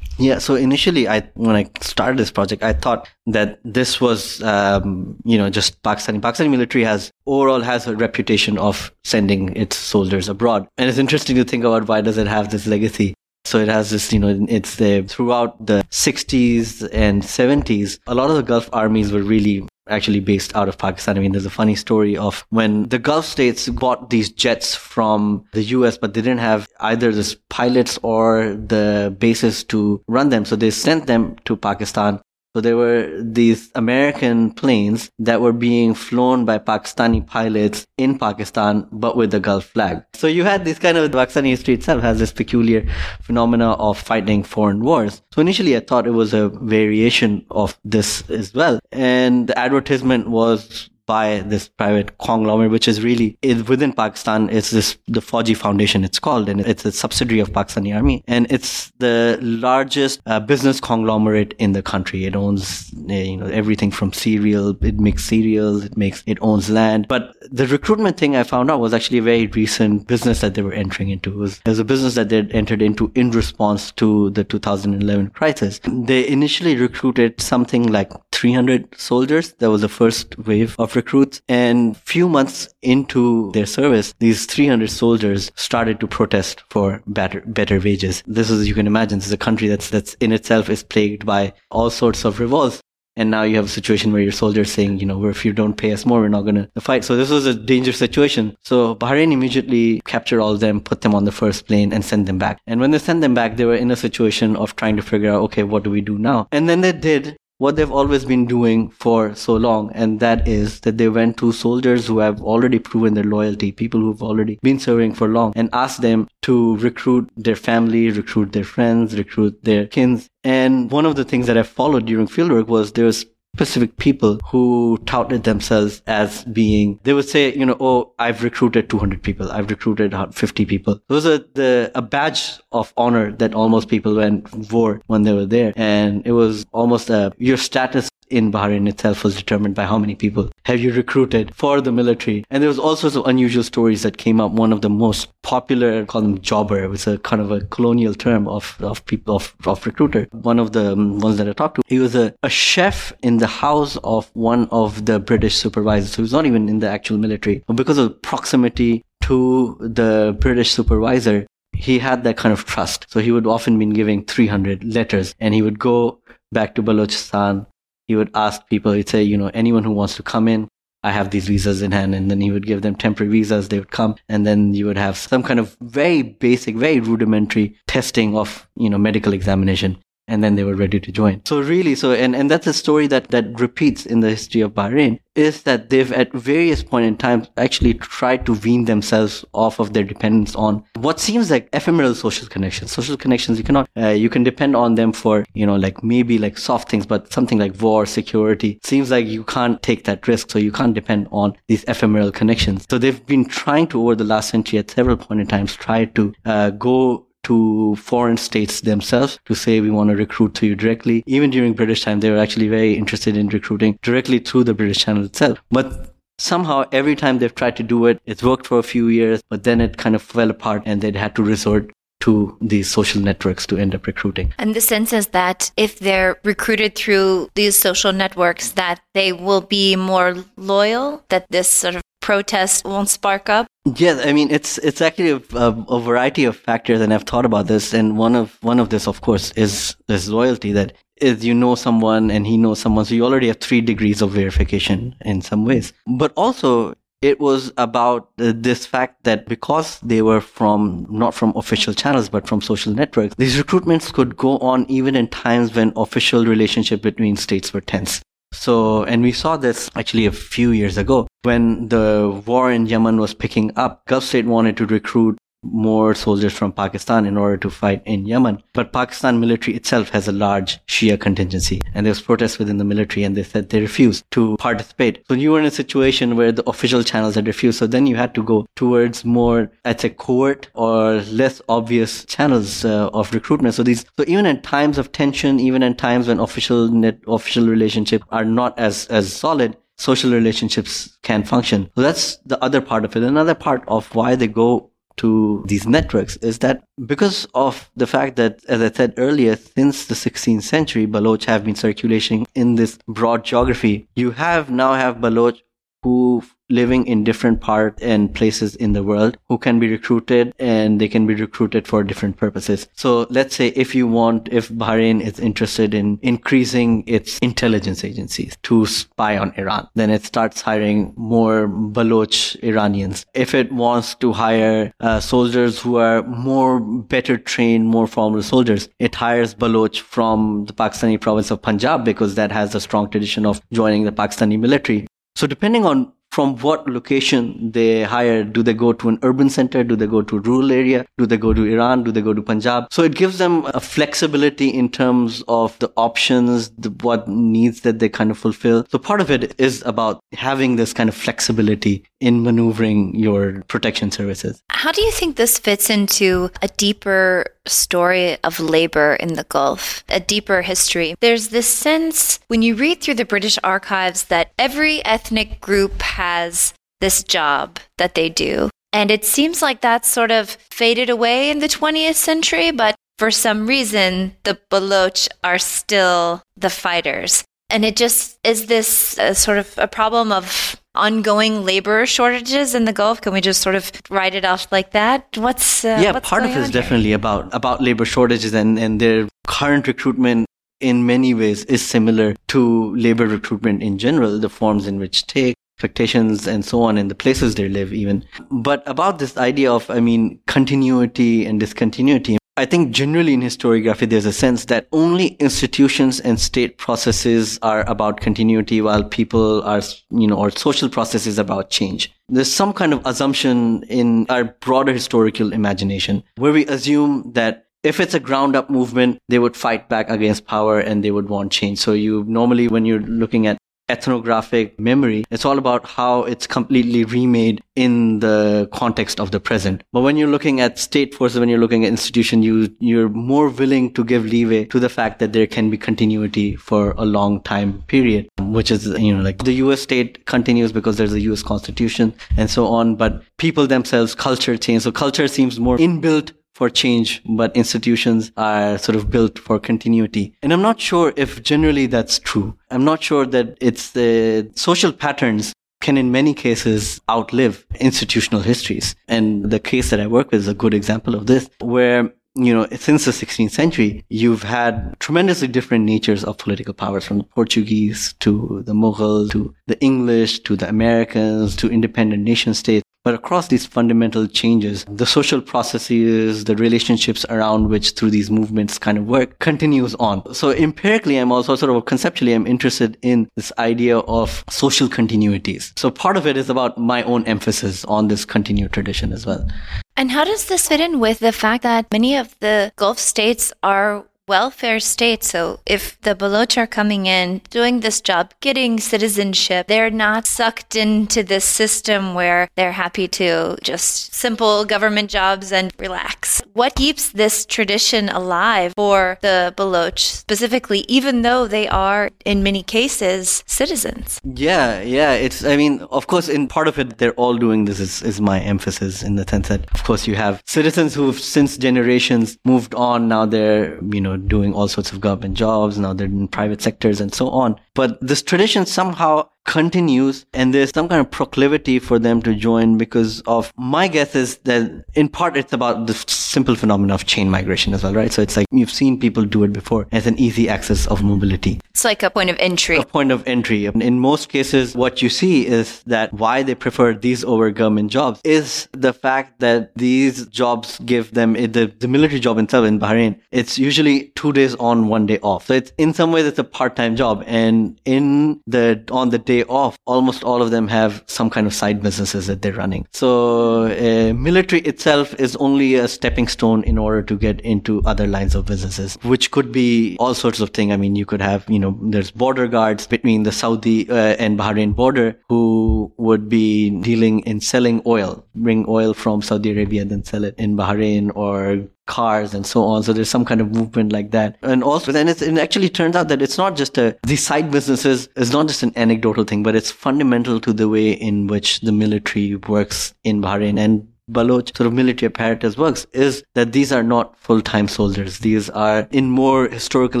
Yeah. 0.18 0.38
So 0.38 0.56
initially, 0.56 1.08
I 1.08 1.20
when 1.34 1.54
I 1.54 1.70
started 1.80 2.18
this 2.18 2.30
project, 2.30 2.62
I 2.62 2.72
thought 2.72 3.08
that 3.26 3.60
this 3.64 4.00
was, 4.00 4.42
um, 4.42 5.16
you 5.24 5.38
know, 5.38 5.48
just 5.48 5.80
Pakistani. 5.82 6.20
Pakistani 6.20 6.50
military 6.50 6.84
has 6.84 7.12
overall 7.26 7.60
has 7.60 7.86
a 7.86 7.96
reputation 7.96 8.58
of 8.58 8.92
sending 9.04 9.54
its 9.56 9.76
soldiers 9.76 10.28
abroad, 10.28 10.66
and 10.76 10.88
it's 10.88 10.98
interesting 10.98 11.36
to 11.36 11.44
think 11.44 11.64
about 11.64 11.86
why 11.86 12.00
does 12.00 12.18
it 12.18 12.26
have 12.26 12.50
this 12.50 12.66
legacy. 12.66 13.14
So 13.48 13.58
it 13.58 13.68
has 13.68 13.88
this, 13.88 14.12
you 14.12 14.18
know, 14.18 14.46
it's 14.46 14.76
the, 14.76 15.04
throughout 15.08 15.64
the 15.64 15.82
60s 15.90 16.86
and 16.92 17.22
70s, 17.22 17.98
a 18.06 18.14
lot 18.14 18.28
of 18.28 18.36
the 18.36 18.42
Gulf 18.42 18.68
armies 18.74 19.10
were 19.10 19.22
really 19.22 19.66
actually 19.88 20.20
based 20.20 20.54
out 20.54 20.68
of 20.68 20.76
Pakistan. 20.76 21.16
I 21.16 21.20
mean, 21.20 21.32
there's 21.32 21.46
a 21.46 21.50
funny 21.50 21.74
story 21.74 22.14
of 22.14 22.44
when 22.50 22.90
the 22.90 22.98
Gulf 22.98 23.24
states 23.24 23.66
bought 23.70 24.10
these 24.10 24.30
jets 24.30 24.74
from 24.74 25.46
the 25.52 25.62
US, 25.62 25.96
but 25.96 26.12
they 26.12 26.20
didn't 26.20 26.40
have 26.40 26.68
either 26.80 27.10
the 27.10 27.34
pilots 27.48 27.98
or 28.02 28.54
the 28.54 29.16
bases 29.18 29.64
to 29.64 30.02
run 30.08 30.28
them. 30.28 30.44
So 30.44 30.54
they 30.54 30.70
sent 30.70 31.06
them 31.06 31.36
to 31.46 31.56
Pakistan 31.56 32.20
so 32.54 32.60
there 32.60 32.76
were 32.76 33.10
these 33.22 33.70
American 33.74 34.50
planes 34.52 35.10
that 35.18 35.40
were 35.40 35.52
being 35.52 35.94
flown 35.94 36.44
by 36.44 36.58
Pakistani 36.58 37.26
pilots 37.26 37.86
in 37.96 38.18
Pakistan, 38.18 38.86
but 38.90 39.16
with 39.16 39.30
the 39.30 39.40
Gulf 39.40 39.66
flag. 39.66 40.02
So 40.14 40.26
you 40.26 40.44
had 40.44 40.64
this 40.64 40.78
kind 40.78 40.96
of, 40.96 41.10
Pakistani 41.10 41.48
history 41.48 41.74
itself 41.74 42.02
has 42.02 42.18
this 42.18 42.32
peculiar 42.32 42.88
phenomena 43.20 43.72
of 43.72 43.98
fighting 43.98 44.42
foreign 44.42 44.80
wars. 44.80 45.22
So 45.32 45.40
initially 45.40 45.76
I 45.76 45.80
thought 45.80 46.06
it 46.06 46.12
was 46.12 46.32
a 46.32 46.48
variation 46.48 47.44
of 47.50 47.78
this 47.84 48.28
as 48.30 48.54
well. 48.54 48.80
And 48.92 49.48
the 49.48 49.58
advertisement 49.58 50.28
was 50.28 50.90
by 51.08 51.40
this 51.40 51.68
private 51.68 52.16
conglomerate, 52.18 52.70
which 52.70 52.86
is 52.86 53.02
really 53.02 53.36
within 53.66 53.92
Pakistan. 53.92 54.48
It's 54.50 54.70
this 54.70 54.96
the 55.08 55.20
Fauji 55.20 55.56
Foundation. 55.56 56.04
It's 56.04 56.20
called, 56.20 56.48
and 56.48 56.60
it's 56.60 56.84
a 56.84 56.92
subsidiary 56.92 57.40
of 57.40 57.50
Pakistani 57.52 57.96
Army, 57.96 58.22
and 58.28 58.46
it's 58.50 58.92
the 58.98 59.38
largest 59.42 60.20
uh, 60.26 60.38
business 60.38 60.80
conglomerate 60.80 61.54
in 61.58 61.72
the 61.72 61.82
country. 61.82 62.26
It 62.26 62.36
owns 62.36 62.92
uh, 63.10 63.12
you 63.14 63.38
know 63.38 63.46
everything 63.46 63.90
from 63.90 64.12
cereal. 64.12 64.76
It 64.84 65.00
makes 65.00 65.24
cereals. 65.24 65.84
It 65.84 65.96
makes 65.96 66.22
it 66.26 66.38
owns 66.42 66.68
land. 66.70 67.08
But 67.08 67.34
the 67.50 67.66
recruitment 67.66 68.18
thing 68.18 68.36
I 68.36 68.42
found 68.42 68.70
out 68.70 68.80
was 68.80 68.92
actually 68.92 69.18
a 69.18 69.22
very 69.22 69.46
recent 69.46 70.06
business 70.06 70.40
that 70.42 70.54
they 70.54 70.62
were 70.62 70.72
entering 70.72 71.08
into. 71.10 71.32
It 71.32 71.36
was, 71.36 71.60
it 71.64 71.68
was 71.68 71.78
a 71.78 71.84
business 71.84 72.14
that 72.14 72.28
they 72.28 72.42
entered 72.50 72.82
into 72.82 73.10
in 73.14 73.30
response 73.30 73.92
to 73.92 74.30
the 74.30 74.44
2011 74.44 75.30
crisis. 75.30 75.80
They 75.84 76.28
initially 76.28 76.76
recruited 76.76 77.40
something 77.40 77.86
like 77.86 78.12
300 78.32 78.98
soldiers. 78.98 79.52
That 79.54 79.70
was 79.70 79.80
the 79.80 79.88
first 79.88 80.38
wave 80.38 80.76
of 80.78 80.94
recruits. 80.98 81.40
And 81.48 81.96
few 81.96 82.28
months 82.28 82.68
into 82.82 83.50
their 83.52 83.66
service, 83.66 84.14
these 84.18 84.46
300 84.46 84.90
soldiers 84.90 85.50
started 85.54 86.00
to 86.00 86.06
protest 86.18 86.62
for 86.70 87.02
better, 87.06 87.40
better 87.46 87.78
wages. 87.80 88.22
This 88.26 88.50
is, 88.50 88.68
you 88.68 88.74
can 88.74 88.86
imagine, 88.86 89.18
this 89.18 89.28
is 89.28 89.40
a 89.40 89.46
country 89.48 89.68
that's, 89.68 89.90
that's 89.90 90.14
in 90.14 90.32
itself 90.32 90.68
is 90.68 90.82
plagued 90.82 91.24
by 91.24 91.52
all 91.70 91.90
sorts 91.90 92.24
of 92.24 92.40
revolts. 92.40 92.82
And 93.18 93.32
now 93.32 93.42
you 93.42 93.56
have 93.56 93.64
a 93.64 93.80
situation 93.80 94.12
where 94.12 94.22
your 94.22 94.36
soldiers 94.40 94.70
saying, 94.70 95.00
you 95.00 95.06
know, 95.06 95.26
if 95.26 95.44
you 95.44 95.52
don't 95.52 95.80
pay 95.82 95.92
us 95.92 96.06
more, 96.06 96.20
we're 96.20 96.36
not 96.36 96.42
going 96.42 96.54
to 96.54 96.80
fight. 96.80 97.04
So 97.04 97.16
this 97.16 97.30
was 97.30 97.46
a 97.46 97.54
dangerous 97.72 97.98
situation. 97.98 98.56
So 98.62 98.94
Bahrain 98.94 99.32
immediately 99.32 100.00
captured 100.04 100.40
all 100.40 100.52
of 100.52 100.60
them, 100.60 100.80
put 100.80 101.00
them 101.00 101.16
on 101.16 101.24
the 101.24 101.32
first 101.32 101.66
plane 101.66 101.92
and 101.92 102.04
sent 102.04 102.26
them 102.26 102.38
back. 102.38 102.60
And 102.68 102.80
when 102.80 102.92
they 102.92 103.00
sent 103.00 103.20
them 103.20 103.34
back, 103.34 103.56
they 103.56 103.64
were 103.64 103.74
in 103.74 103.90
a 103.90 103.96
situation 103.96 104.54
of 104.54 104.76
trying 104.76 104.96
to 104.98 105.02
figure 105.02 105.32
out, 105.32 105.42
okay, 105.46 105.64
what 105.64 105.82
do 105.82 105.90
we 105.90 106.00
do 106.00 106.16
now? 106.16 106.46
And 106.52 106.68
then 106.68 106.80
they 106.80 106.92
did 106.92 107.36
what 107.58 107.74
they've 107.74 107.90
always 107.90 108.24
been 108.24 108.46
doing 108.46 108.88
for 108.88 109.34
so 109.34 109.56
long, 109.56 109.90
and 109.92 110.20
that 110.20 110.46
is 110.46 110.80
that 110.80 110.96
they 110.96 111.08
went 111.08 111.36
to 111.36 111.52
soldiers 111.52 112.06
who 112.06 112.18
have 112.20 112.40
already 112.40 112.78
proven 112.78 113.14
their 113.14 113.24
loyalty, 113.24 113.72
people 113.72 114.00
who've 114.00 114.22
already 114.22 114.58
been 114.62 114.78
serving 114.78 115.12
for 115.12 115.28
long, 115.28 115.52
and 115.56 115.68
asked 115.72 116.00
them 116.00 116.28
to 116.42 116.76
recruit 116.76 117.28
their 117.36 117.56
family, 117.56 118.10
recruit 118.10 118.52
their 118.52 118.64
friends, 118.64 119.18
recruit 119.18 119.58
their 119.64 119.86
kins. 119.86 120.28
And 120.44 120.90
one 120.90 121.04
of 121.04 121.16
the 121.16 121.24
things 121.24 121.46
that 121.48 121.58
I 121.58 121.64
followed 121.64 122.06
during 122.06 122.28
fieldwork 122.28 122.68
was 122.68 122.92
there 122.92 123.06
was 123.06 123.26
specific 123.54 123.96
people 123.96 124.38
who 124.46 124.98
touted 125.04 125.44
themselves 125.44 126.02
as 126.06 126.44
being, 126.44 127.00
they 127.02 127.12
would 127.12 127.28
say, 127.28 127.52
you 127.54 127.66
know, 127.66 127.76
oh, 127.80 128.12
I've 128.18 128.44
recruited 128.44 128.88
200 128.88 129.22
people. 129.22 129.50
I've 129.50 129.68
recruited 129.68 130.14
50 130.32 130.64
people. 130.64 131.00
Those 131.08 131.26
are 131.26 131.38
the, 131.54 131.90
a 131.94 132.02
badge 132.02 132.60
of 132.72 132.92
honor 132.96 133.32
that 133.32 133.54
almost 133.54 133.88
people 133.88 134.14
went 134.14 134.70
wore 134.70 135.00
when 135.06 135.22
they 135.22 135.32
were 135.32 135.46
there. 135.46 135.72
And 135.76 136.24
it 136.26 136.32
was 136.32 136.66
almost 136.72 137.10
a, 137.10 137.32
your 137.38 137.56
status 137.56 138.08
in 138.30 138.52
Bahrain 138.52 138.88
itself 138.88 139.24
was 139.24 139.36
determined 139.36 139.74
by 139.74 139.84
how 139.84 139.98
many 139.98 140.14
people 140.14 140.50
have 140.64 140.80
you 140.80 140.92
recruited 140.92 141.54
for 141.54 141.80
the 141.80 141.92
military. 141.92 142.44
And 142.50 142.62
there 142.62 142.68
was 142.68 142.78
all 142.78 142.96
sorts 142.96 143.16
of 143.16 143.26
unusual 143.26 143.62
stories 143.62 144.02
that 144.02 144.18
came 144.18 144.40
up. 144.40 144.52
One 144.52 144.72
of 144.72 144.82
the 144.82 144.90
most 144.90 145.28
popular, 145.42 146.04
call 146.04 146.22
them 146.22 146.40
jobber, 146.40 146.82
it 146.82 146.88
was 146.88 147.06
a 147.06 147.18
kind 147.18 147.40
of 147.40 147.50
a 147.50 147.60
colonial 147.62 148.14
term 148.14 148.48
of, 148.48 148.76
of 148.80 149.04
people, 149.06 149.36
of, 149.36 149.54
of 149.66 149.84
recruiter. 149.86 150.28
One 150.32 150.58
of 150.58 150.72
the 150.72 150.92
um, 150.92 151.18
ones 151.20 151.38
that 151.38 151.48
I 151.48 151.52
talked 151.52 151.76
to, 151.76 151.82
he 151.86 151.98
was 151.98 152.14
a, 152.14 152.34
a 152.42 152.48
chef 152.48 153.12
in 153.22 153.38
the 153.38 153.46
house 153.46 153.96
of 154.04 154.30
one 154.34 154.68
of 154.70 155.06
the 155.06 155.18
British 155.18 155.56
supervisors. 155.56 156.18
Was 156.18 156.32
not 156.32 156.46
even 156.46 156.68
in 156.68 156.80
the 156.80 156.88
actual 156.88 157.18
military. 157.18 157.62
But 157.66 157.76
because 157.76 157.98
of 157.98 158.20
proximity 158.22 159.04
to 159.22 159.76
the 159.80 160.36
British 160.40 160.70
supervisor, 160.72 161.46
he 161.72 161.98
had 161.98 162.24
that 162.24 162.36
kind 162.36 162.52
of 162.52 162.64
trust. 162.64 163.06
So 163.08 163.20
he 163.20 163.30
would 163.30 163.46
often 163.46 163.78
be 163.78 163.86
giving 163.86 164.24
300 164.24 164.84
letters 164.84 165.34
and 165.38 165.54
he 165.54 165.62
would 165.62 165.78
go 165.78 166.20
back 166.52 166.74
to 166.74 166.82
Balochistan 166.82 167.66
he 168.08 168.16
would 168.16 168.30
ask 168.34 168.66
people, 168.68 168.92
he'd 168.92 169.08
say, 169.08 169.22
you 169.22 169.36
know, 169.36 169.50
anyone 169.54 169.84
who 169.84 169.92
wants 169.92 170.16
to 170.16 170.22
come 170.22 170.48
in, 170.48 170.66
I 171.04 171.12
have 171.12 171.30
these 171.30 171.46
visas 171.46 171.82
in 171.82 171.92
hand. 171.92 172.14
And 172.14 172.30
then 172.30 172.40
he 172.40 172.50
would 172.50 172.66
give 172.66 172.82
them 172.82 172.96
temporary 172.96 173.30
visas. 173.30 173.68
They 173.68 173.78
would 173.78 173.92
come 173.92 174.16
and 174.28 174.44
then 174.44 174.74
you 174.74 174.86
would 174.86 174.98
have 174.98 175.16
some 175.16 175.44
kind 175.44 175.60
of 175.60 175.76
very 175.80 176.22
basic, 176.22 176.74
very 176.74 176.98
rudimentary 176.98 177.78
testing 177.86 178.36
of, 178.36 178.68
you 178.76 178.90
know, 178.90 178.98
medical 178.98 179.32
examination 179.32 179.98
and 180.28 180.44
then 180.44 180.54
they 180.54 180.64
were 180.64 180.74
ready 180.74 181.00
to 181.00 181.10
join. 181.10 181.42
So 181.44 181.60
really, 181.60 181.94
so 181.94 182.12
and, 182.12 182.36
and 182.36 182.50
that's 182.50 182.66
a 182.66 182.72
story 182.72 183.06
that 183.08 183.28
that 183.28 183.58
repeats 183.58 184.06
in 184.06 184.20
the 184.20 184.30
history 184.30 184.60
of 184.60 184.72
Bahrain 184.72 185.18
is 185.34 185.62
that 185.62 185.88
they've 185.88 186.12
at 186.12 186.32
various 186.32 186.82
point 186.82 187.06
in 187.06 187.16
time 187.16 187.46
actually 187.56 187.94
tried 187.94 188.44
to 188.44 188.54
wean 188.54 188.84
themselves 188.86 189.44
off 189.54 189.78
of 189.78 189.92
their 189.92 190.02
dependence 190.02 190.54
on 190.56 190.84
what 190.96 191.20
seems 191.20 191.50
like 191.50 191.68
ephemeral 191.72 192.14
social 192.14 192.48
connections. 192.48 192.90
Social 192.90 193.16
connections 193.16 193.56
you 193.58 193.64
cannot 193.64 193.88
uh, 193.96 194.08
you 194.08 194.28
can 194.28 194.42
depend 194.42 194.76
on 194.76 194.96
them 194.96 195.12
for 195.12 195.44
you 195.54 195.64
know 195.64 195.76
like 195.76 196.02
maybe 196.02 196.38
like 196.38 196.58
soft 196.58 196.90
things, 196.90 197.06
but 197.06 197.32
something 197.32 197.58
like 197.58 197.80
war, 197.80 198.04
security 198.06 198.78
seems 198.84 199.10
like 199.10 199.26
you 199.26 199.44
can't 199.44 199.82
take 199.82 200.04
that 200.04 200.28
risk, 200.28 200.50
so 200.50 200.58
you 200.58 200.72
can't 200.72 200.94
depend 200.94 201.28
on 201.30 201.56
these 201.68 201.84
ephemeral 201.84 202.30
connections. 202.30 202.86
So 202.90 202.98
they've 202.98 203.24
been 203.26 203.44
trying 203.44 203.86
to 203.88 204.02
over 204.02 204.14
the 204.14 204.24
last 204.24 204.50
century 204.50 204.78
at 204.78 204.90
several 204.90 205.16
point 205.16 205.40
in 205.40 205.46
times 205.46 205.74
try 205.74 206.04
to 206.04 206.34
uh, 206.44 206.70
go 206.70 207.27
to 207.44 207.96
foreign 207.96 208.36
states 208.36 208.80
themselves 208.80 209.38
to 209.46 209.54
say 209.54 209.80
we 209.80 209.90
want 209.90 210.10
to 210.10 210.16
recruit 210.16 210.54
to 210.54 210.66
you 210.66 210.74
directly. 210.74 211.22
Even 211.26 211.50
during 211.50 211.72
British 211.72 212.02
time, 212.02 212.20
they 212.20 212.30
were 212.30 212.38
actually 212.38 212.68
very 212.68 212.94
interested 212.94 213.36
in 213.36 213.48
recruiting 213.48 213.98
directly 214.02 214.38
through 214.38 214.64
the 214.64 214.74
British 214.74 215.04
channel 215.04 215.24
itself. 215.24 215.58
But 215.70 216.14
somehow 216.38 216.84
every 216.92 217.16
time 217.16 217.38
they've 217.38 217.54
tried 217.54 217.76
to 217.76 217.82
do 217.82 218.06
it, 218.06 218.20
it's 218.26 218.42
worked 218.42 218.66
for 218.66 218.78
a 218.78 218.82
few 218.82 219.08
years, 219.08 219.42
but 219.48 219.64
then 219.64 219.80
it 219.80 219.96
kind 219.96 220.14
of 220.14 220.22
fell 220.22 220.50
apart 220.50 220.82
and 220.86 221.00
they'd 221.00 221.16
had 221.16 221.34
to 221.36 221.42
resort 221.42 221.90
to 222.20 222.56
these 222.60 222.90
social 222.90 223.20
networks 223.20 223.66
to 223.66 223.76
end 223.76 223.94
up 223.94 224.06
recruiting. 224.06 224.52
And 224.58 224.74
the 224.74 224.80
sense 224.80 225.12
is 225.12 225.28
that 225.28 225.70
if 225.76 225.98
they're 225.98 226.38
recruited 226.44 226.94
through 226.94 227.50
these 227.54 227.78
social 227.78 228.12
networks, 228.12 228.72
that 228.72 229.00
they 229.14 229.32
will 229.32 229.60
be 229.60 229.96
more 229.96 230.36
loyal, 230.56 231.22
that 231.28 231.46
this 231.50 231.68
sort 231.68 231.94
of 231.94 232.02
protest 232.20 232.84
won't 232.84 233.08
spark 233.08 233.48
up? 233.48 233.66
Yes, 233.96 234.24
I 234.26 234.32
mean 234.32 234.50
it's 234.50 234.76
it's 234.78 235.00
actually 235.00 235.30
a, 235.30 235.40
a, 235.56 235.68
a, 235.88 236.00
variety 236.00 236.44
of 236.44 236.56
factors, 236.56 237.00
and 237.00 237.14
I've 237.14 237.22
thought 237.22 237.46
about 237.46 237.68
this. 237.68 237.94
And 237.94 238.18
one 238.18 238.34
of 238.34 238.58
one 238.60 238.80
of 238.80 238.90
this, 238.90 239.08
of 239.08 239.20
course, 239.22 239.50
is 239.52 239.96
is 240.08 240.28
loyalty. 240.28 240.72
That 240.72 240.92
is, 241.20 241.44
you 241.44 241.54
know 241.54 241.74
someone, 241.74 242.30
and 242.30 242.46
he 242.46 242.56
knows 242.58 242.80
someone, 242.80 243.06
so 243.06 243.14
you 243.14 243.24
already 243.24 243.48
have 243.48 243.60
three 243.60 243.80
degrees 243.80 244.20
of 244.20 244.30
verification 244.30 245.14
in 245.24 245.40
some 245.40 245.64
ways. 245.64 245.92
But 246.06 246.32
also, 246.36 246.94
it 247.20 247.40
was 247.40 247.72
about 247.76 248.28
uh, 248.38 248.52
this 248.54 248.86
fact 248.86 249.24
that 249.24 249.46
because 249.46 249.98
they 250.00 250.22
were 250.22 250.40
from 250.40 251.06
not 251.10 251.34
from 251.34 251.52
official 251.56 251.92
channels 251.92 252.28
but 252.28 252.46
from 252.46 252.60
social 252.60 252.92
networks 252.92 253.34
these 253.36 253.56
recruitments 253.56 254.12
could 254.12 254.36
go 254.36 254.58
on 254.58 254.86
even 254.88 255.16
in 255.16 255.26
times 255.28 255.74
when 255.74 255.92
official 255.96 256.44
relationship 256.44 257.02
between 257.02 257.36
states 257.36 257.72
were 257.72 257.80
tense 257.80 258.22
so, 258.52 259.04
and 259.04 259.22
we 259.22 259.32
saw 259.32 259.56
this 259.56 259.90
actually 259.94 260.26
a 260.26 260.32
few 260.32 260.70
years 260.70 260.96
ago 260.96 261.26
when 261.42 261.88
the 261.88 262.42
war 262.46 262.72
in 262.72 262.86
Yemen 262.86 263.20
was 263.20 263.34
picking 263.34 263.72
up. 263.76 264.06
Gulf 264.06 264.24
state 264.24 264.46
wanted 264.46 264.76
to 264.78 264.86
recruit 264.86 265.38
more 265.62 266.14
soldiers 266.14 266.52
from 266.52 266.72
Pakistan 266.72 267.26
in 267.26 267.36
order 267.36 267.56
to 267.56 267.70
fight 267.70 268.02
in 268.04 268.26
Yemen. 268.26 268.62
But 268.72 268.92
Pakistan 268.92 269.40
military 269.40 269.76
itself 269.76 270.10
has 270.10 270.28
a 270.28 270.32
large 270.32 270.84
Shia 270.86 271.20
contingency 271.20 271.80
and 271.94 272.06
there 272.06 272.10
was 272.10 272.20
protests 272.20 272.58
within 272.58 272.78
the 272.78 272.84
military 272.84 273.24
and 273.24 273.36
they 273.36 273.42
said 273.42 273.68
they 273.68 273.80
refused 273.80 274.24
to 274.32 274.56
participate. 274.58 275.24
So 275.28 275.34
you 275.34 275.52
were 275.52 275.60
in 275.60 275.66
a 275.66 275.70
situation 275.70 276.36
where 276.36 276.52
the 276.52 276.68
official 276.68 277.02
channels 277.02 277.34
had 277.34 277.46
refused. 277.46 277.78
So 277.78 277.86
then 277.86 278.06
you 278.06 278.16
had 278.16 278.34
to 278.34 278.42
go 278.42 278.66
towards 278.76 279.24
more, 279.24 279.70
I'd 279.84 280.00
say, 280.00 280.10
covert 280.10 280.70
or 280.74 281.16
less 281.30 281.60
obvious 281.68 282.24
channels 282.24 282.84
uh, 282.84 283.08
of 283.08 283.32
recruitment. 283.34 283.74
So 283.74 283.82
these, 283.82 284.04
so 284.18 284.24
even 284.26 284.46
in 284.46 284.62
times 284.62 284.98
of 284.98 285.12
tension, 285.12 285.60
even 285.60 285.82
in 285.82 285.94
times 285.96 286.28
when 286.28 286.40
official 286.40 286.88
net, 286.88 287.18
official 287.26 287.66
relationships 287.66 288.24
are 288.30 288.44
not 288.44 288.78
as, 288.78 289.06
as 289.06 289.32
solid, 289.32 289.76
social 289.96 290.30
relationships 290.30 291.18
can 291.22 291.42
function. 291.42 291.90
So 291.96 292.02
that's 292.02 292.36
the 292.46 292.62
other 292.62 292.80
part 292.80 293.04
of 293.04 293.16
it. 293.16 293.22
Another 293.22 293.54
part 293.54 293.82
of 293.88 294.14
why 294.14 294.36
they 294.36 294.46
go 294.46 294.90
to 295.18 295.62
these 295.66 295.86
networks 295.86 296.36
is 296.36 296.58
that 296.60 296.82
because 297.06 297.46
of 297.54 297.90
the 297.96 298.06
fact 298.06 298.36
that, 298.36 298.64
as 298.68 298.80
I 298.80 298.90
said 298.90 299.14
earlier, 299.16 299.56
since 299.56 300.06
the 300.06 300.14
16th 300.14 300.62
century, 300.62 301.06
Baloch 301.06 301.44
have 301.44 301.64
been 301.64 301.74
circulating 301.74 302.46
in 302.54 302.76
this 302.76 302.98
broad 303.06 303.44
geography. 303.44 304.08
You 304.16 304.32
have 304.32 304.70
now 304.70 304.94
have 304.94 305.20
Baloch 305.20 305.56
who 306.02 306.42
living 306.70 307.06
in 307.06 307.24
different 307.24 307.60
parts 307.60 308.02
and 308.02 308.34
places 308.34 308.76
in 308.76 308.92
the 308.92 309.02
world 309.02 309.38
who 309.48 309.56
can 309.58 309.78
be 309.78 309.88
recruited 309.88 310.52
and 310.58 311.00
they 311.00 311.08
can 311.08 311.26
be 311.26 311.34
recruited 311.34 311.88
for 311.88 312.04
different 312.04 312.36
purposes. 312.36 312.88
So 312.94 313.26
let's 313.30 313.56
say 313.56 313.68
if 313.68 313.94
you 313.94 314.06
want, 314.06 314.48
if 314.52 314.68
Bahrain 314.68 315.20
is 315.20 315.40
interested 315.40 315.94
in 315.94 316.18
increasing 316.22 317.04
its 317.06 317.38
intelligence 317.38 318.04
agencies 318.04 318.56
to 318.64 318.84
spy 318.86 319.38
on 319.38 319.52
Iran, 319.56 319.88
then 319.94 320.10
it 320.10 320.24
starts 320.24 320.60
hiring 320.60 321.14
more 321.16 321.66
Baloch 321.68 322.62
Iranians. 322.62 323.24
If 323.34 323.54
it 323.54 323.72
wants 323.72 324.14
to 324.16 324.32
hire 324.32 324.92
uh, 325.00 325.20
soldiers 325.20 325.80
who 325.80 325.96
are 325.96 326.22
more 326.22 326.80
better 326.80 327.38
trained, 327.38 327.86
more 327.86 328.06
formal 328.06 328.42
soldiers, 328.42 328.88
it 328.98 329.14
hires 329.14 329.54
Baloch 329.54 329.96
from 329.96 330.66
the 330.66 330.72
Pakistani 330.74 331.20
province 331.20 331.50
of 331.50 331.62
Punjab 331.62 332.04
because 332.04 332.34
that 332.34 332.52
has 332.52 332.74
a 332.74 332.80
strong 332.80 333.08
tradition 333.08 333.46
of 333.46 333.62
joining 333.72 334.04
the 334.04 334.12
Pakistani 334.12 334.58
military. 334.58 335.06
So 335.38 335.46
depending 335.46 335.86
on 335.86 336.12
from 336.30 336.56
what 336.58 336.88
location 336.88 337.72
they 337.72 338.02
hire. 338.02 338.44
Do 338.44 338.62
they 338.62 338.74
go 338.74 338.92
to 338.92 339.08
an 339.08 339.18
urban 339.22 339.50
center? 339.50 339.82
Do 339.82 339.96
they 339.96 340.06
go 340.06 340.22
to 340.22 340.36
a 340.36 340.40
rural 340.40 340.70
area? 340.72 341.06
Do 341.16 341.26
they 341.26 341.36
go 341.36 341.52
to 341.52 341.64
Iran? 341.64 342.04
Do 342.04 342.12
they 342.12 342.22
go 342.22 342.34
to 342.34 342.42
Punjab? 342.42 342.92
So 342.92 343.02
it 343.02 343.14
gives 343.14 343.38
them 343.38 343.64
a 343.74 343.80
flexibility 343.80 344.68
in 344.68 344.88
terms 344.90 345.42
of 345.48 345.78
the 345.78 345.92
options, 345.96 346.70
the, 346.78 346.90
what 347.02 347.28
needs 347.28 347.80
that 347.80 347.98
they 347.98 348.08
kind 348.08 348.30
of 348.30 348.38
fulfill. 348.38 348.86
So 348.90 348.98
part 348.98 349.20
of 349.20 349.30
it 349.30 349.54
is 349.58 349.82
about 349.84 350.20
having 350.32 350.76
this 350.76 350.92
kind 350.92 351.08
of 351.08 351.14
flexibility 351.14 352.04
in 352.20 352.42
maneuvering 352.42 353.14
your 353.14 353.62
protection 353.68 354.10
services. 354.10 354.62
How 354.70 354.92
do 354.92 355.02
you 355.02 355.10
think 355.10 355.36
this 355.36 355.58
fits 355.58 355.90
into 355.90 356.50
a 356.62 356.68
deeper 356.68 357.46
story 357.66 358.38
of 358.42 358.60
labor 358.60 359.14
in 359.14 359.34
the 359.34 359.44
Gulf, 359.44 360.04
a 360.08 360.20
deeper 360.20 360.62
history? 360.62 361.14
There's 361.20 361.48
this 361.48 361.68
sense 361.68 362.40
when 362.48 362.62
you 362.62 362.74
read 362.74 363.00
through 363.00 363.14
the 363.14 363.24
British 363.24 363.58
archives 363.62 364.24
that 364.24 364.52
every 364.58 365.04
ethnic 365.04 365.60
group 365.60 366.00
has 366.18 366.74
this 367.00 367.22
job 367.22 367.78
that 367.96 368.14
they 368.14 368.28
do. 368.28 368.68
And 368.92 369.10
it 369.10 369.24
seems 369.24 369.62
like 369.62 369.80
that's 369.80 370.10
sort 370.10 370.30
of 370.30 370.56
faded 370.70 371.10
away 371.10 371.50
in 371.50 371.60
the 371.60 371.68
20th 371.68 372.16
century, 372.16 372.72
but 372.72 372.96
for 373.18 373.30
some 373.30 373.66
reason, 373.66 374.34
the 374.42 374.58
Baloch 374.70 375.28
are 375.44 375.58
still 375.58 376.42
the 376.56 376.70
fighters. 376.70 377.44
And 377.70 377.84
it 377.84 377.96
just 377.96 378.38
is 378.42 378.66
this 378.66 379.18
uh, 379.18 379.34
sort 379.34 379.58
of 379.58 379.74
a 379.76 379.86
problem 379.86 380.32
of 380.32 380.80
ongoing 380.94 381.64
labor 381.64 382.06
shortages 382.06 382.74
in 382.74 382.86
the 382.86 382.94
Gulf? 382.94 383.20
Can 383.20 383.34
we 383.34 383.42
just 383.42 383.60
sort 383.60 383.74
of 383.74 383.92
write 384.08 384.34
it 384.34 384.44
off 384.44 384.72
like 384.72 384.92
that? 384.92 385.36
What's 385.36 385.84
uh, 385.84 386.00
yeah, 386.00 386.12
what's 386.12 386.28
part 386.28 386.44
of 386.44 386.50
it 386.50 386.56
is 386.56 386.70
definitely 386.70 387.12
about 387.12 387.54
about 387.54 387.82
labor 387.82 388.06
shortages 388.06 388.54
and 388.54 388.78
and 388.78 388.98
their 389.00 389.28
current 389.46 389.86
recruitment 389.86 390.46
in 390.80 391.04
many 391.04 391.34
ways 391.34 391.64
is 391.66 391.84
similar 391.84 392.34
to 392.48 392.96
labor 392.96 393.26
recruitment 393.26 393.82
in 393.82 393.98
general, 393.98 394.38
the 394.38 394.48
forms 394.48 394.86
in 394.86 394.98
which 394.98 395.26
take 395.26 395.54
expectations 395.78 396.48
and 396.48 396.64
so 396.64 396.82
on 396.82 396.98
and 396.98 397.08
the 397.08 397.14
places 397.14 397.54
they 397.54 397.68
live 397.68 397.92
even. 397.92 398.24
But 398.50 398.82
about 398.86 399.20
this 399.20 399.36
idea 399.36 399.72
of, 399.72 399.88
I 399.88 400.00
mean, 400.00 400.40
continuity 400.48 401.46
and 401.46 401.60
discontinuity, 401.60 402.36
I 402.56 402.64
think 402.64 402.90
generally 402.90 403.34
in 403.34 403.40
historiography, 403.40 404.10
there's 404.10 404.26
a 404.26 404.32
sense 404.32 404.64
that 404.64 404.88
only 404.90 405.28
institutions 405.38 406.18
and 406.18 406.40
state 406.40 406.78
processes 406.78 407.60
are 407.62 407.88
about 407.88 408.20
continuity 408.20 408.80
while 408.80 409.04
people 409.04 409.62
are, 409.62 409.80
you 410.10 410.26
know, 410.26 410.36
or 410.36 410.50
social 410.50 410.88
processes 410.88 411.38
about 411.38 411.70
change. 411.70 412.12
There's 412.28 412.52
some 412.52 412.72
kind 412.72 412.92
of 412.92 413.00
assumption 413.06 413.84
in 413.84 414.26
our 414.28 414.42
broader 414.42 414.92
historical 414.92 415.52
imagination 415.52 416.24
where 416.38 416.52
we 416.52 416.66
assume 416.66 417.30
that 417.34 417.66
if 417.84 418.00
it's 418.00 418.14
a 418.14 418.18
ground 418.18 418.56
up 418.56 418.68
movement, 418.68 419.20
they 419.28 419.38
would 419.38 419.56
fight 419.56 419.88
back 419.88 420.10
against 420.10 420.46
power 420.46 420.80
and 420.80 421.04
they 421.04 421.12
would 421.12 421.28
want 421.28 421.52
change. 421.52 421.78
So 421.78 421.92
you 421.92 422.24
normally, 422.26 422.66
when 422.66 422.84
you're 422.84 422.98
looking 422.98 423.46
at 423.46 423.58
ethnographic 423.88 424.78
memory. 424.78 425.24
It's 425.30 425.44
all 425.44 425.58
about 425.58 425.86
how 425.86 426.24
it's 426.24 426.46
completely 426.46 427.04
remade 427.04 427.62
in 427.74 428.20
the 428.20 428.68
context 428.72 429.20
of 429.20 429.30
the 429.30 429.40
present. 429.40 429.82
But 429.92 430.00
when 430.00 430.16
you're 430.16 430.28
looking 430.28 430.60
at 430.60 430.78
state 430.78 431.14
forces, 431.14 431.38
when 431.38 431.48
you're 431.48 431.58
looking 431.58 431.84
at 431.84 431.88
institution, 431.88 432.42
you, 432.42 432.74
you're 432.80 433.08
more 433.08 433.48
willing 433.48 433.92
to 433.94 434.04
give 434.04 434.24
leeway 434.24 434.64
to 434.66 434.80
the 434.80 434.88
fact 434.88 435.18
that 435.20 435.32
there 435.32 435.46
can 435.46 435.70
be 435.70 435.78
continuity 435.78 436.56
for 436.56 436.92
a 436.98 437.04
long 437.04 437.40
time 437.42 437.82
period, 437.86 438.28
which 438.40 438.70
is, 438.70 438.86
you 438.86 439.14
know, 439.14 439.22
like 439.22 439.44
the 439.44 439.54
US 439.54 439.80
state 439.80 440.26
continues 440.26 440.72
because 440.72 440.96
there's 440.96 441.12
a 441.12 441.20
US 441.20 441.42
constitution 441.42 442.14
and 442.36 442.50
so 442.50 442.66
on. 442.66 442.96
But 442.96 443.22
people 443.38 443.66
themselves, 443.66 444.14
culture 444.14 444.56
change. 444.56 444.82
So 444.82 444.92
culture 444.92 445.28
seems 445.28 445.58
more 445.60 445.78
inbuilt 445.78 446.32
for 446.58 446.68
change, 446.68 447.22
but 447.24 447.56
institutions 447.56 448.32
are 448.36 448.78
sort 448.78 448.96
of 448.96 449.08
built 449.10 449.38
for 449.38 449.60
continuity. 449.60 450.34
And 450.42 450.52
I'm 450.52 450.60
not 450.70 450.80
sure 450.80 451.12
if 451.16 451.40
generally 451.42 451.86
that's 451.86 452.18
true. 452.18 452.48
I'm 452.72 452.84
not 452.84 453.00
sure 453.00 453.24
that 453.26 453.56
it's 453.60 453.92
the 453.92 454.50
social 454.56 454.92
patterns 454.92 455.52
can 455.80 455.96
in 455.96 456.10
many 456.10 456.34
cases 456.34 457.00
outlive 457.08 457.64
institutional 457.78 458.42
histories. 458.42 458.96
And 459.06 459.52
the 459.52 459.60
case 459.60 459.90
that 459.90 460.00
I 460.00 460.08
work 460.08 460.32
with 460.32 460.40
is 460.40 460.48
a 460.48 460.54
good 460.54 460.74
example 460.74 461.14
of 461.14 461.26
this, 461.26 461.48
where 461.60 462.12
you 462.34 462.54
know, 462.54 462.66
since 462.76 463.04
the 463.04 463.10
16th 463.10 463.50
century, 463.50 464.04
you've 464.08 464.44
had 464.44 464.98
tremendously 465.00 465.48
different 465.48 465.84
natures 465.84 466.22
of 466.24 466.38
political 466.38 466.72
powers 466.72 467.04
from 467.04 467.18
the 467.18 467.24
Portuguese 467.24 468.14
to 468.20 468.62
the 468.64 468.72
Mughal 468.72 469.30
to 469.30 469.54
the 469.66 469.80
English 469.80 470.40
to 470.40 470.54
the 470.56 470.68
Americans 470.68 471.56
to 471.56 471.68
independent 471.68 472.22
nation 472.22 472.54
states. 472.54 472.84
But 473.04 473.14
across 473.14 473.48
these 473.48 473.64
fundamental 473.64 474.26
changes, 474.26 474.84
the 474.86 475.06
social 475.06 475.40
processes, 475.40 476.44
the 476.44 476.56
relationships 476.56 477.24
around 477.30 477.68
which 477.68 477.92
through 477.92 478.10
these 478.10 478.30
movements 478.30 478.78
kind 478.78 478.98
of 478.98 479.06
work 479.06 479.38
continues 479.38 479.94
on. 479.94 480.34
So 480.34 480.50
empirically, 480.50 481.16
I'm 481.16 481.32
also 481.32 481.56
sort 481.56 481.74
of 481.74 481.84
conceptually, 481.84 482.34
I'm 482.34 482.46
interested 482.46 482.98
in 483.02 483.28
this 483.36 483.52
idea 483.58 483.98
of 484.00 484.44
social 484.50 484.88
continuities. 484.88 485.78
So 485.78 485.90
part 485.90 486.16
of 486.16 486.26
it 486.26 486.36
is 486.36 486.50
about 486.50 486.76
my 486.76 487.02
own 487.04 487.24
emphasis 487.26 487.84
on 487.84 488.08
this 488.08 488.24
continued 488.24 488.72
tradition 488.72 489.12
as 489.12 489.24
well. 489.24 489.48
And 489.96 490.10
how 490.10 490.24
does 490.24 490.46
this 490.46 490.68
fit 490.68 490.80
in 490.80 491.00
with 491.00 491.20
the 491.20 491.32
fact 491.32 491.62
that 491.62 491.90
many 491.92 492.16
of 492.16 492.36
the 492.40 492.72
Gulf 492.76 492.98
states 492.98 493.52
are 493.62 494.04
welfare 494.28 494.78
state. 494.78 495.24
So 495.24 495.60
if 495.66 496.00
the 496.02 496.14
Baloch 496.14 496.56
are 496.56 496.66
coming 496.66 497.06
in, 497.06 497.40
doing 497.50 497.80
this 497.80 498.00
job, 498.00 498.32
getting 498.40 498.78
citizenship, 498.78 499.66
they're 499.66 499.90
not 499.90 500.26
sucked 500.26 500.76
into 500.76 501.22
this 501.22 501.44
system 501.44 502.14
where 502.14 502.48
they're 502.54 502.72
happy 502.72 503.08
to 503.08 503.56
just 503.62 504.14
simple 504.14 504.64
government 504.64 505.10
jobs 505.10 505.50
and 505.50 505.72
relax. 505.78 506.42
What 506.58 506.74
keeps 506.74 507.10
this 507.10 507.46
tradition 507.46 508.08
alive 508.08 508.72
for 508.74 509.16
the 509.22 509.54
Baloch 509.56 509.96
specifically, 510.00 510.80
even 510.88 511.22
though 511.22 511.46
they 511.46 511.68
are 511.68 512.10
in 512.24 512.42
many 512.42 512.64
cases 512.64 513.44
citizens? 513.46 514.20
Yeah, 514.24 514.80
yeah. 514.80 515.12
It's, 515.12 515.44
I 515.44 515.56
mean, 515.56 515.82
of 515.92 516.08
course, 516.08 516.28
in 516.28 516.48
part 516.48 516.66
of 516.66 516.76
it, 516.76 516.98
they're 516.98 517.12
all 517.12 517.36
doing 517.36 517.66
this 517.66 517.78
is, 517.78 518.02
is 518.02 518.20
my 518.20 518.40
emphasis 518.40 519.04
in 519.04 519.14
the 519.14 519.24
sense 519.28 519.46
that, 519.46 519.72
of 519.72 519.84
course, 519.84 520.08
you 520.08 520.16
have 520.16 520.42
citizens 520.46 520.96
who've 520.96 521.20
since 521.20 521.56
generations 521.56 522.36
moved 522.44 522.74
on. 522.74 523.06
Now 523.06 523.24
they're, 523.24 523.78
you 523.94 524.00
know, 524.00 524.16
doing 524.16 524.52
all 524.52 524.66
sorts 524.66 524.90
of 524.90 525.00
government 525.00 525.36
jobs. 525.36 525.78
Now 525.78 525.92
they're 525.92 526.08
in 526.08 526.26
private 526.26 526.60
sectors 526.60 527.00
and 527.00 527.14
so 527.14 527.28
on. 527.28 527.54
But 527.78 528.00
this 528.00 528.22
tradition 528.22 528.66
somehow 528.66 529.28
continues 529.48 530.26
and 530.34 530.52
there's 530.52 530.70
some 530.74 530.88
kind 530.88 531.00
of 531.00 531.10
proclivity 531.10 531.78
for 531.78 531.98
them 531.98 532.20
to 532.20 532.34
join 532.34 532.76
because 532.76 533.22
of 533.22 533.50
my 533.56 533.88
guess 533.88 534.14
is 534.14 534.36
that 534.38 534.84
in 534.94 535.08
part 535.08 535.38
it's 535.38 535.54
about 535.54 535.86
the 535.86 535.94
simple 536.06 536.54
phenomenon 536.54 536.94
of 536.94 537.06
chain 537.06 537.30
migration 537.30 537.72
as 537.72 537.82
well, 537.82 537.94
right? 537.94 538.12
So 538.12 538.20
it's 538.20 538.36
like 538.36 538.46
you've 538.50 538.70
seen 538.70 539.00
people 539.00 539.24
do 539.24 539.44
it 539.44 539.52
before 539.54 539.86
as 539.90 540.06
an 540.06 540.18
easy 540.18 540.50
access 540.50 540.86
of 540.88 541.02
mobility. 541.02 541.60
It's 541.70 541.84
like 541.84 542.02
a 542.02 542.10
point 542.10 542.28
of 542.28 542.36
entry. 542.38 542.76
A 542.76 542.84
point 542.84 543.10
of 543.10 543.26
entry. 543.26 543.64
In 543.66 544.00
most 544.00 544.28
cases, 544.28 544.74
what 544.74 545.00
you 545.00 545.08
see 545.08 545.46
is 545.46 545.82
that 545.84 546.12
why 546.12 546.42
they 546.42 546.54
prefer 546.54 546.92
these 546.92 547.24
over 547.24 547.50
government 547.50 547.90
jobs 547.90 548.20
is 548.24 548.68
the 548.72 548.92
fact 548.92 549.40
that 549.40 549.74
these 549.76 550.26
jobs 550.26 550.78
give 550.84 551.14
them 551.14 551.36
eh, 551.36 551.46
the, 551.46 551.72
the 551.78 551.88
military 551.88 552.20
job 552.20 552.36
itself 552.38 552.66
in 552.66 552.78
Bahrain. 552.78 553.18
It's 553.30 553.58
usually 553.58 554.08
two 554.16 554.32
days 554.32 554.54
on, 554.56 554.88
one 554.88 555.06
day 555.06 555.20
off. 555.20 555.46
So 555.46 555.54
it's 555.54 555.72
in 555.78 555.94
some 555.94 556.12
ways 556.12 556.26
it's 556.26 556.38
a 556.38 556.44
part-time 556.44 556.96
job. 556.96 557.24
And 557.26 557.67
in 557.84 558.40
the, 558.46 558.82
on 558.90 559.10
the 559.10 559.18
day 559.18 559.44
off, 559.44 559.76
almost 559.86 560.24
all 560.24 560.42
of 560.42 560.50
them 560.50 560.68
have 560.68 561.02
some 561.06 561.30
kind 561.30 561.46
of 561.46 561.54
side 561.54 561.82
businesses 561.82 562.26
that 562.26 562.42
they're 562.42 562.52
running. 562.52 562.86
So 562.92 563.64
uh, 563.64 564.12
military 564.14 564.62
itself 564.62 565.14
is 565.18 565.36
only 565.36 565.74
a 565.74 565.88
stepping 565.88 566.28
stone 566.28 566.62
in 566.64 566.78
order 566.78 567.02
to 567.02 567.16
get 567.16 567.40
into 567.42 567.82
other 567.84 568.06
lines 568.06 568.34
of 568.34 568.46
businesses, 568.46 568.96
which 569.02 569.30
could 569.30 569.52
be 569.52 569.96
all 569.98 570.14
sorts 570.14 570.40
of 570.40 570.50
things. 570.50 570.72
I 570.72 570.76
mean, 570.76 570.96
you 570.96 571.06
could 571.06 571.22
have, 571.22 571.44
you 571.48 571.58
know, 571.58 571.78
there's 571.82 572.10
border 572.10 572.46
guards 572.46 572.86
between 572.86 573.22
the 573.22 573.32
Saudi 573.32 573.88
uh, 573.90 573.94
and 573.94 574.38
Bahrain 574.38 574.74
border 574.74 575.18
who 575.28 575.92
would 575.96 576.28
be 576.28 576.70
dealing 576.80 577.20
in 577.20 577.40
selling 577.40 577.82
oil, 577.86 578.24
bring 578.34 578.64
oil 578.68 578.94
from 578.94 579.22
Saudi 579.22 579.52
Arabia, 579.52 579.84
then 579.84 580.04
sell 580.04 580.24
it 580.24 580.34
in 580.38 580.56
Bahrain 580.56 581.10
or 581.14 581.66
cars 581.88 582.34
and 582.34 582.46
so 582.46 582.62
on. 582.62 582.84
So 582.84 582.92
there's 582.92 583.10
some 583.10 583.24
kind 583.24 583.40
of 583.40 583.50
movement 583.50 583.92
like 583.92 584.12
that. 584.12 584.36
And 584.42 584.62
also 584.62 584.92
then 584.92 585.08
it 585.08 585.20
actually 585.38 585.68
turns 585.68 585.96
out 585.96 586.08
that 586.08 586.22
it's 586.22 586.38
not 586.38 586.54
just 586.54 586.78
a, 586.78 586.96
these 587.04 587.26
side 587.26 587.50
businesses 587.50 588.08
is 588.14 588.32
not 588.32 588.46
just 588.46 588.62
an 588.62 588.72
anecdotal 588.76 589.24
thing, 589.24 589.42
but 589.42 589.56
it's 589.56 589.72
fundamental 589.72 590.38
to 590.40 590.52
the 590.52 590.68
way 590.68 590.92
in 590.92 591.26
which 591.26 591.60
the 591.60 591.72
military 591.72 592.36
works 592.36 592.94
in 593.02 593.20
Bahrain. 593.20 593.58
And 593.58 593.88
Baloch 594.08 594.56
sort 594.56 594.66
of 594.66 594.72
military 594.72 595.08
apparatus 595.08 595.58
works 595.58 595.86
is 595.92 596.24
that 596.34 596.52
these 596.52 596.72
are 596.72 596.82
not 596.82 597.18
full-time 597.18 597.68
soldiers. 597.68 598.20
These 598.20 598.48
are 598.50 598.88
in 598.90 599.10
more 599.10 599.48
historical 599.48 600.00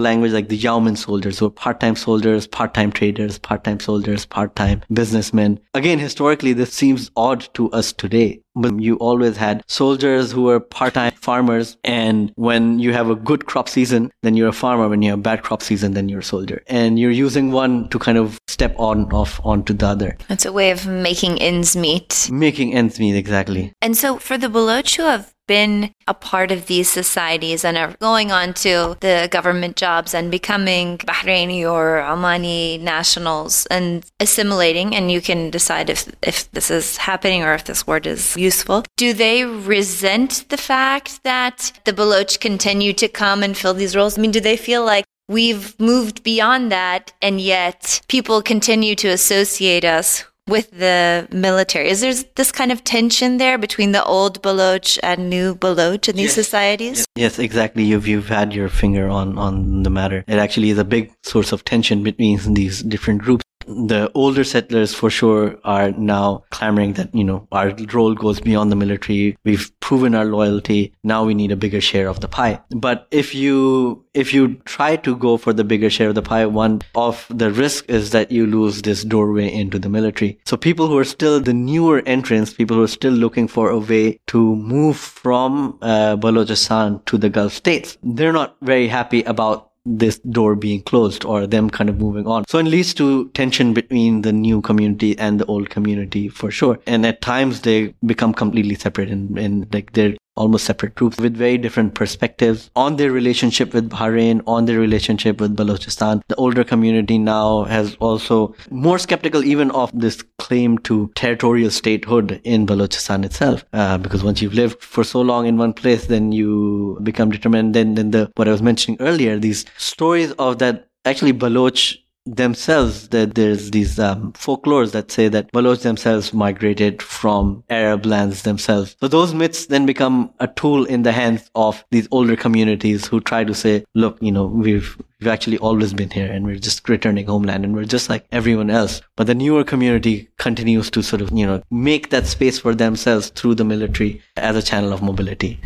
language 0.00 0.32
like 0.32 0.48
the 0.48 0.56
yeoman 0.56 0.96
soldiers, 0.96 1.38
so 1.38 1.50
part-time 1.50 1.94
soldiers, 1.94 2.46
part-time 2.46 2.90
traders, 2.90 3.38
part-time 3.38 3.80
soldiers, 3.80 4.24
part-time 4.24 4.82
businessmen. 4.92 5.60
Again, 5.74 5.98
historically, 5.98 6.54
this 6.54 6.72
seems 6.72 7.10
odd 7.16 7.48
to 7.54 7.70
us 7.72 7.92
today 7.92 8.40
but 8.60 8.80
you 8.80 8.96
always 8.96 9.36
had 9.36 9.62
soldiers 9.66 10.32
who 10.32 10.42
were 10.42 10.60
part-time 10.60 11.12
farmers 11.12 11.76
and 11.84 12.32
when 12.36 12.78
you 12.78 12.92
have 12.92 13.10
a 13.10 13.14
good 13.14 13.46
crop 13.46 13.68
season 13.68 14.10
then 14.22 14.36
you're 14.36 14.48
a 14.48 14.52
farmer. 14.52 14.88
When 14.88 15.02
you 15.02 15.10
have 15.10 15.18
a 15.20 15.22
bad 15.22 15.42
crop 15.42 15.62
season 15.62 15.94
then 15.94 16.08
you're 16.08 16.20
a 16.20 16.24
soldier. 16.24 16.62
And 16.66 16.98
you're 16.98 17.10
using 17.10 17.52
one 17.52 17.88
to 17.90 17.98
kind 17.98 18.18
of 18.18 18.38
step 18.48 18.74
on 18.78 19.10
off 19.12 19.40
onto 19.44 19.72
the 19.72 19.86
other. 19.86 20.16
It's 20.28 20.44
a 20.44 20.52
way 20.52 20.70
of 20.70 20.86
making 20.86 21.40
ends 21.40 21.76
meet. 21.76 22.28
Making 22.30 22.74
ends 22.74 22.98
meet 22.98 23.16
exactly. 23.16 23.72
And 23.80 23.96
so 23.96 24.18
for 24.18 24.36
the 24.36 24.48
Baloch 24.48 24.90
who 24.96 25.02
have 25.02 25.32
been 25.48 25.92
a 26.06 26.14
part 26.14 26.52
of 26.52 26.66
these 26.66 26.88
societies 26.88 27.64
and 27.64 27.76
are 27.76 27.96
going 27.98 28.30
on 28.30 28.54
to 28.54 28.96
the 29.00 29.28
government 29.32 29.74
jobs 29.74 30.14
and 30.14 30.30
becoming 30.30 30.98
Bahraini 30.98 31.68
or 31.68 32.00
Omani 32.00 32.80
nationals 32.80 33.66
and 33.66 34.06
assimilating, 34.20 34.94
and 34.94 35.10
you 35.10 35.20
can 35.20 35.50
decide 35.50 35.90
if, 35.90 36.08
if 36.22 36.48
this 36.52 36.70
is 36.70 36.98
happening 36.98 37.42
or 37.42 37.54
if 37.54 37.64
this 37.64 37.86
word 37.86 38.06
is 38.06 38.36
useful. 38.36 38.84
Do 38.96 39.12
they 39.12 39.44
resent 39.44 40.44
the 40.50 40.56
fact 40.56 41.24
that 41.24 41.72
the 41.84 41.92
Baloch 41.92 42.38
continue 42.38 42.92
to 42.92 43.08
come 43.08 43.42
and 43.42 43.56
fill 43.56 43.74
these 43.74 43.96
roles? 43.96 44.16
I 44.16 44.20
mean, 44.20 44.30
do 44.30 44.40
they 44.40 44.56
feel 44.56 44.84
like 44.84 45.04
we've 45.28 45.78
moved 45.80 46.22
beyond 46.22 46.70
that 46.72 47.12
and 47.20 47.40
yet 47.40 48.00
people 48.08 48.42
continue 48.42 48.94
to 48.94 49.08
associate 49.08 49.84
us 49.84 50.24
with 50.48 50.70
the 50.70 51.28
military. 51.30 51.88
Is 51.88 52.00
there 52.00 52.14
this 52.34 52.50
kind 52.50 52.72
of 52.72 52.84
tension 52.84 53.36
there 53.36 53.58
between 53.58 53.92
the 53.92 54.04
old 54.04 54.40
Baloch 54.42 55.02
and 55.02 55.30
new 55.30 55.54
Baloch 55.54 56.08
in 56.08 56.16
these 56.16 56.36
yes. 56.36 56.46
societies? 56.46 57.06
Yes, 57.14 57.38
exactly. 57.38 57.84
You've 57.84 58.08
you've 58.08 58.28
had 58.28 58.52
your 58.52 58.68
finger 58.68 59.08
on 59.08 59.38
on 59.38 59.82
the 59.82 59.90
matter. 59.90 60.24
It 60.26 60.38
actually 60.38 60.70
is 60.70 60.78
a 60.78 60.84
big 60.84 61.12
source 61.22 61.52
of 61.52 61.64
tension 61.64 62.02
between 62.02 62.54
these 62.54 62.82
different 62.82 63.22
groups 63.22 63.44
the 63.68 64.10
older 64.14 64.44
settlers 64.44 64.94
for 64.94 65.10
sure 65.10 65.58
are 65.64 65.90
now 65.92 66.44
clamoring 66.50 66.94
that, 66.94 67.14
you 67.14 67.24
know, 67.24 67.46
our 67.52 67.74
role 67.92 68.14
goes 68.14 68.40
beyond 68.40 68.72
the 68.72 68.76
military. 68.76 69.36
We've 69.44 69.70
proven 69.80 70.14
our 70.14 70.24
loyalty. 70.24 70.92
Now 71.04 71.24
we 71.24 71.34
need 71.34 71.52
a 71.52 71.56
bigger 71.56 71.80
share 71.80 72.08
of 72.08 72.20
the 72.20 72.28
pie. 72.28 72.60
But 72.70 73.06
if 73.10 73.34
you, 73.34 74.04
if 74.14 74.32
you 74.32 74.54
try 74.64 74.96
to 74.96 75.16
go 75.16 75.36
for 75.36 75.52
the 75.52 75.64
bigger 75.64 75.90
share 75.90 76.08
of 76.08 76.14
the 76.14 76.22
pie, 76.22 76.46
one 76.46 76.82
of 76.94 77.26
the 77.30 77.50
risk 77.50 77.88
is 77.88 78.10
that 78.10 78.32
you 78.32 78.46
lose 78.46 78.82
this 78.82 79.04
doorway 79.04 79.52
into 79.52 79.78
the 79.78 79.88
military. 79.88 80.38
So 80.46 80.56
people 80.56 80.88
who 80.88 80.98
are 80.98 81.04
still 81.04 81.40
the 81.40 81.54
newer 81.54 82.02
entrants, 82.06 82.52
people 82.52 82.76
who 82.76 82.82
are 82.82 82.88
still 82.88 83.12
looking 83.12 83.48
for 83.48 83.70
a 83.70 83.78
way 83.78 84.18
to 84.28 84.56
move 84.56 84.96
from 84.96 85.78
uh, 85.82 86.16
Balochistan 86.16 87.04
to 87.06 87.18
the 87.18 87.28
Gulf 87.28 87.52
states, 87.52 87.98
they're 88.02 88.32
not 88.32 88.56
very 88.62 88.88
happy 88.88 89.22
about 89.24 89.67
this 89.96 90.18
door 90.20 90.54
being 90.54 90.82
closed 90.82 91.24
or 91.24 91.46
them 91.46 91.70
kind 91.70 91.88
of 91.88 91.98
moving 91.98 92.26
on. 92.26 92.44
So 92.48 92.58
it 92.58 92.64
leads 92.64 92.92
to 92.94 93.28
tension 93.30 93.74
between 93.74 94.22
the 94.22 94.32
new 94.32 94.60
community 94.60 95.18
and 95.18 95.40
the 95.40 95.46
old 95.46 95.70
community 95.70 96.28
for 96.28 96.50
sure. 96.50 96.78
And 96.86 97.06
at 97.06 97.22
times 97.22 97.62
they 97.62 97.94
become 98.04 98.34
completely 98.34 98.74
separate 98.74 99.10
and, 99.10 99.38
and 99.38 99.72
like 99.72 99.92
they're 99.92 100.16
almost 100.38 100.64
separate 100.64 100.94
groups 100.94 101.18
with 101.18 101.36
very 101.36 101.58
different 101.58 101.94
perspectives 101.94 102.70
on 102.76 102.96
their 102.96 103.10
relationship 103.10 103.74
with 103.74 103.90
Bahrain, 103.90 104.42
on 104.46 104.64
their 104.64 104.78
relationship 104.78 105.40
with 105.40 105.56
Balochistan. 105.56 106.22
The 106.28 106.36
older 106.36 106.64
community 106.64 107.18
now 107.18 107.64
has 107.64 107.96
also 108.00 108.54
more 108.70 108.98
skeptical 108.98 109.44
even 109.44 109.70
of 109.72 109.90
this 109.92 110.22
claim 110.38 110.78
to 110.78 111.10
territorial 111.14 111.70
statehood 111.70 112.40
in 112.44 112.66
Balochistan 112.66 113.24
itself. 113.24 113.64
Uh, 113.72 113.98
because 113.98 114.22
once 114.22 114.40
you've 114.40 114.54
lived 114.54 114.82
for 114.82 115.04
so 115.04 115.20
long 115.20 115.46
in 115.46 115.58
one 115.58 115.72
place, 115.72 116.06
then 116.06 116.32
you 116.32 116.98
become 117.02 117.30
determined. 117.30 117.74
Then, 117.74 117.94
then 117.94 118.10
the, 118.12 118.30
what 118.36 118.48
I 118.48 118.52
was 118.52 118.62
mentioning 118.62 118.98
earlier, 119.00 119.38
these 119.38 119.64
stories 119.76 120.32
of 120.32 120.58
that 120.58 120.88
actually 121.04 121.32
Baloch 121.32 121.96
themselves 122.36 123.08
that 123.08 123.34
there's 123.34 123.70
these 123.70 123.98
um, 123.98 124.32
folklores 124.32 124.92
that 124.92 125.10
say 125.10 125.28
that 125.28 125.50
Baloch 125.52 125.80
themselves 125.80 126.32
migrated 126.32 127.02
from 127.02 127.64
Arab 127.68 128.06
lands 128.06 128.42
themselves. 128.42 128.96
So 129.00 129.08
those 129.08 129.34
myths 129.34 129.66
then 129.66 129.86
become 129.86 130.32
a 130.40 130.48
tool 130.48 130.84
in 130.84 131.02
the 131.02 131.12
hands 131.12 131.50
of 131.54 131.84
these 131.90 132.08
older 132.10 132.36
communities 132.36 133.06
who 133.06 133.20
try 133.20 133.44
to 133.44 133.54
say, 133.54 133.84
look, 133.94 134.18
you 134.20 134.32
know, 134.32 134.46
we've 134.46 134.96
we've 135.20 135.28
actually 135.28 135.58
always 135.58 135.92
been 135.92 136.10
here 136.10 136.30
and 136.30 136.46
we're 136.46 136.58
just 136.58 136.88
returning 136.88 137.26
homeland 137.26 137.64
and 137.64 137.74
we're 137.74 137.84
just 137.84 138.08
like 138.08 138.26
everyone 138.30 138.70
else. 138.70 139.00
But 139.16 139.26
the 139.26 139.34
newer 139.34 139.64
community 139.64 140.28
continues 140.38 140.90
to 140.92 141.02
sort 141.02 141.22
of, 141.22 141.30
you 141.32 141.46
know, 141.46 141.62
make 141.70 142.10
that 142.10 142.26
space 142.26 142.58
for 142.58 142.74
themselves 142.74 143.30
through 143.30 143.56
the 143.56 143.64
military 143.64 144.22
as 144.36 144.54
a 144.56 144.62
channel 144.62 144.92
of 144.92 145.02
mobility. 145.02 145.60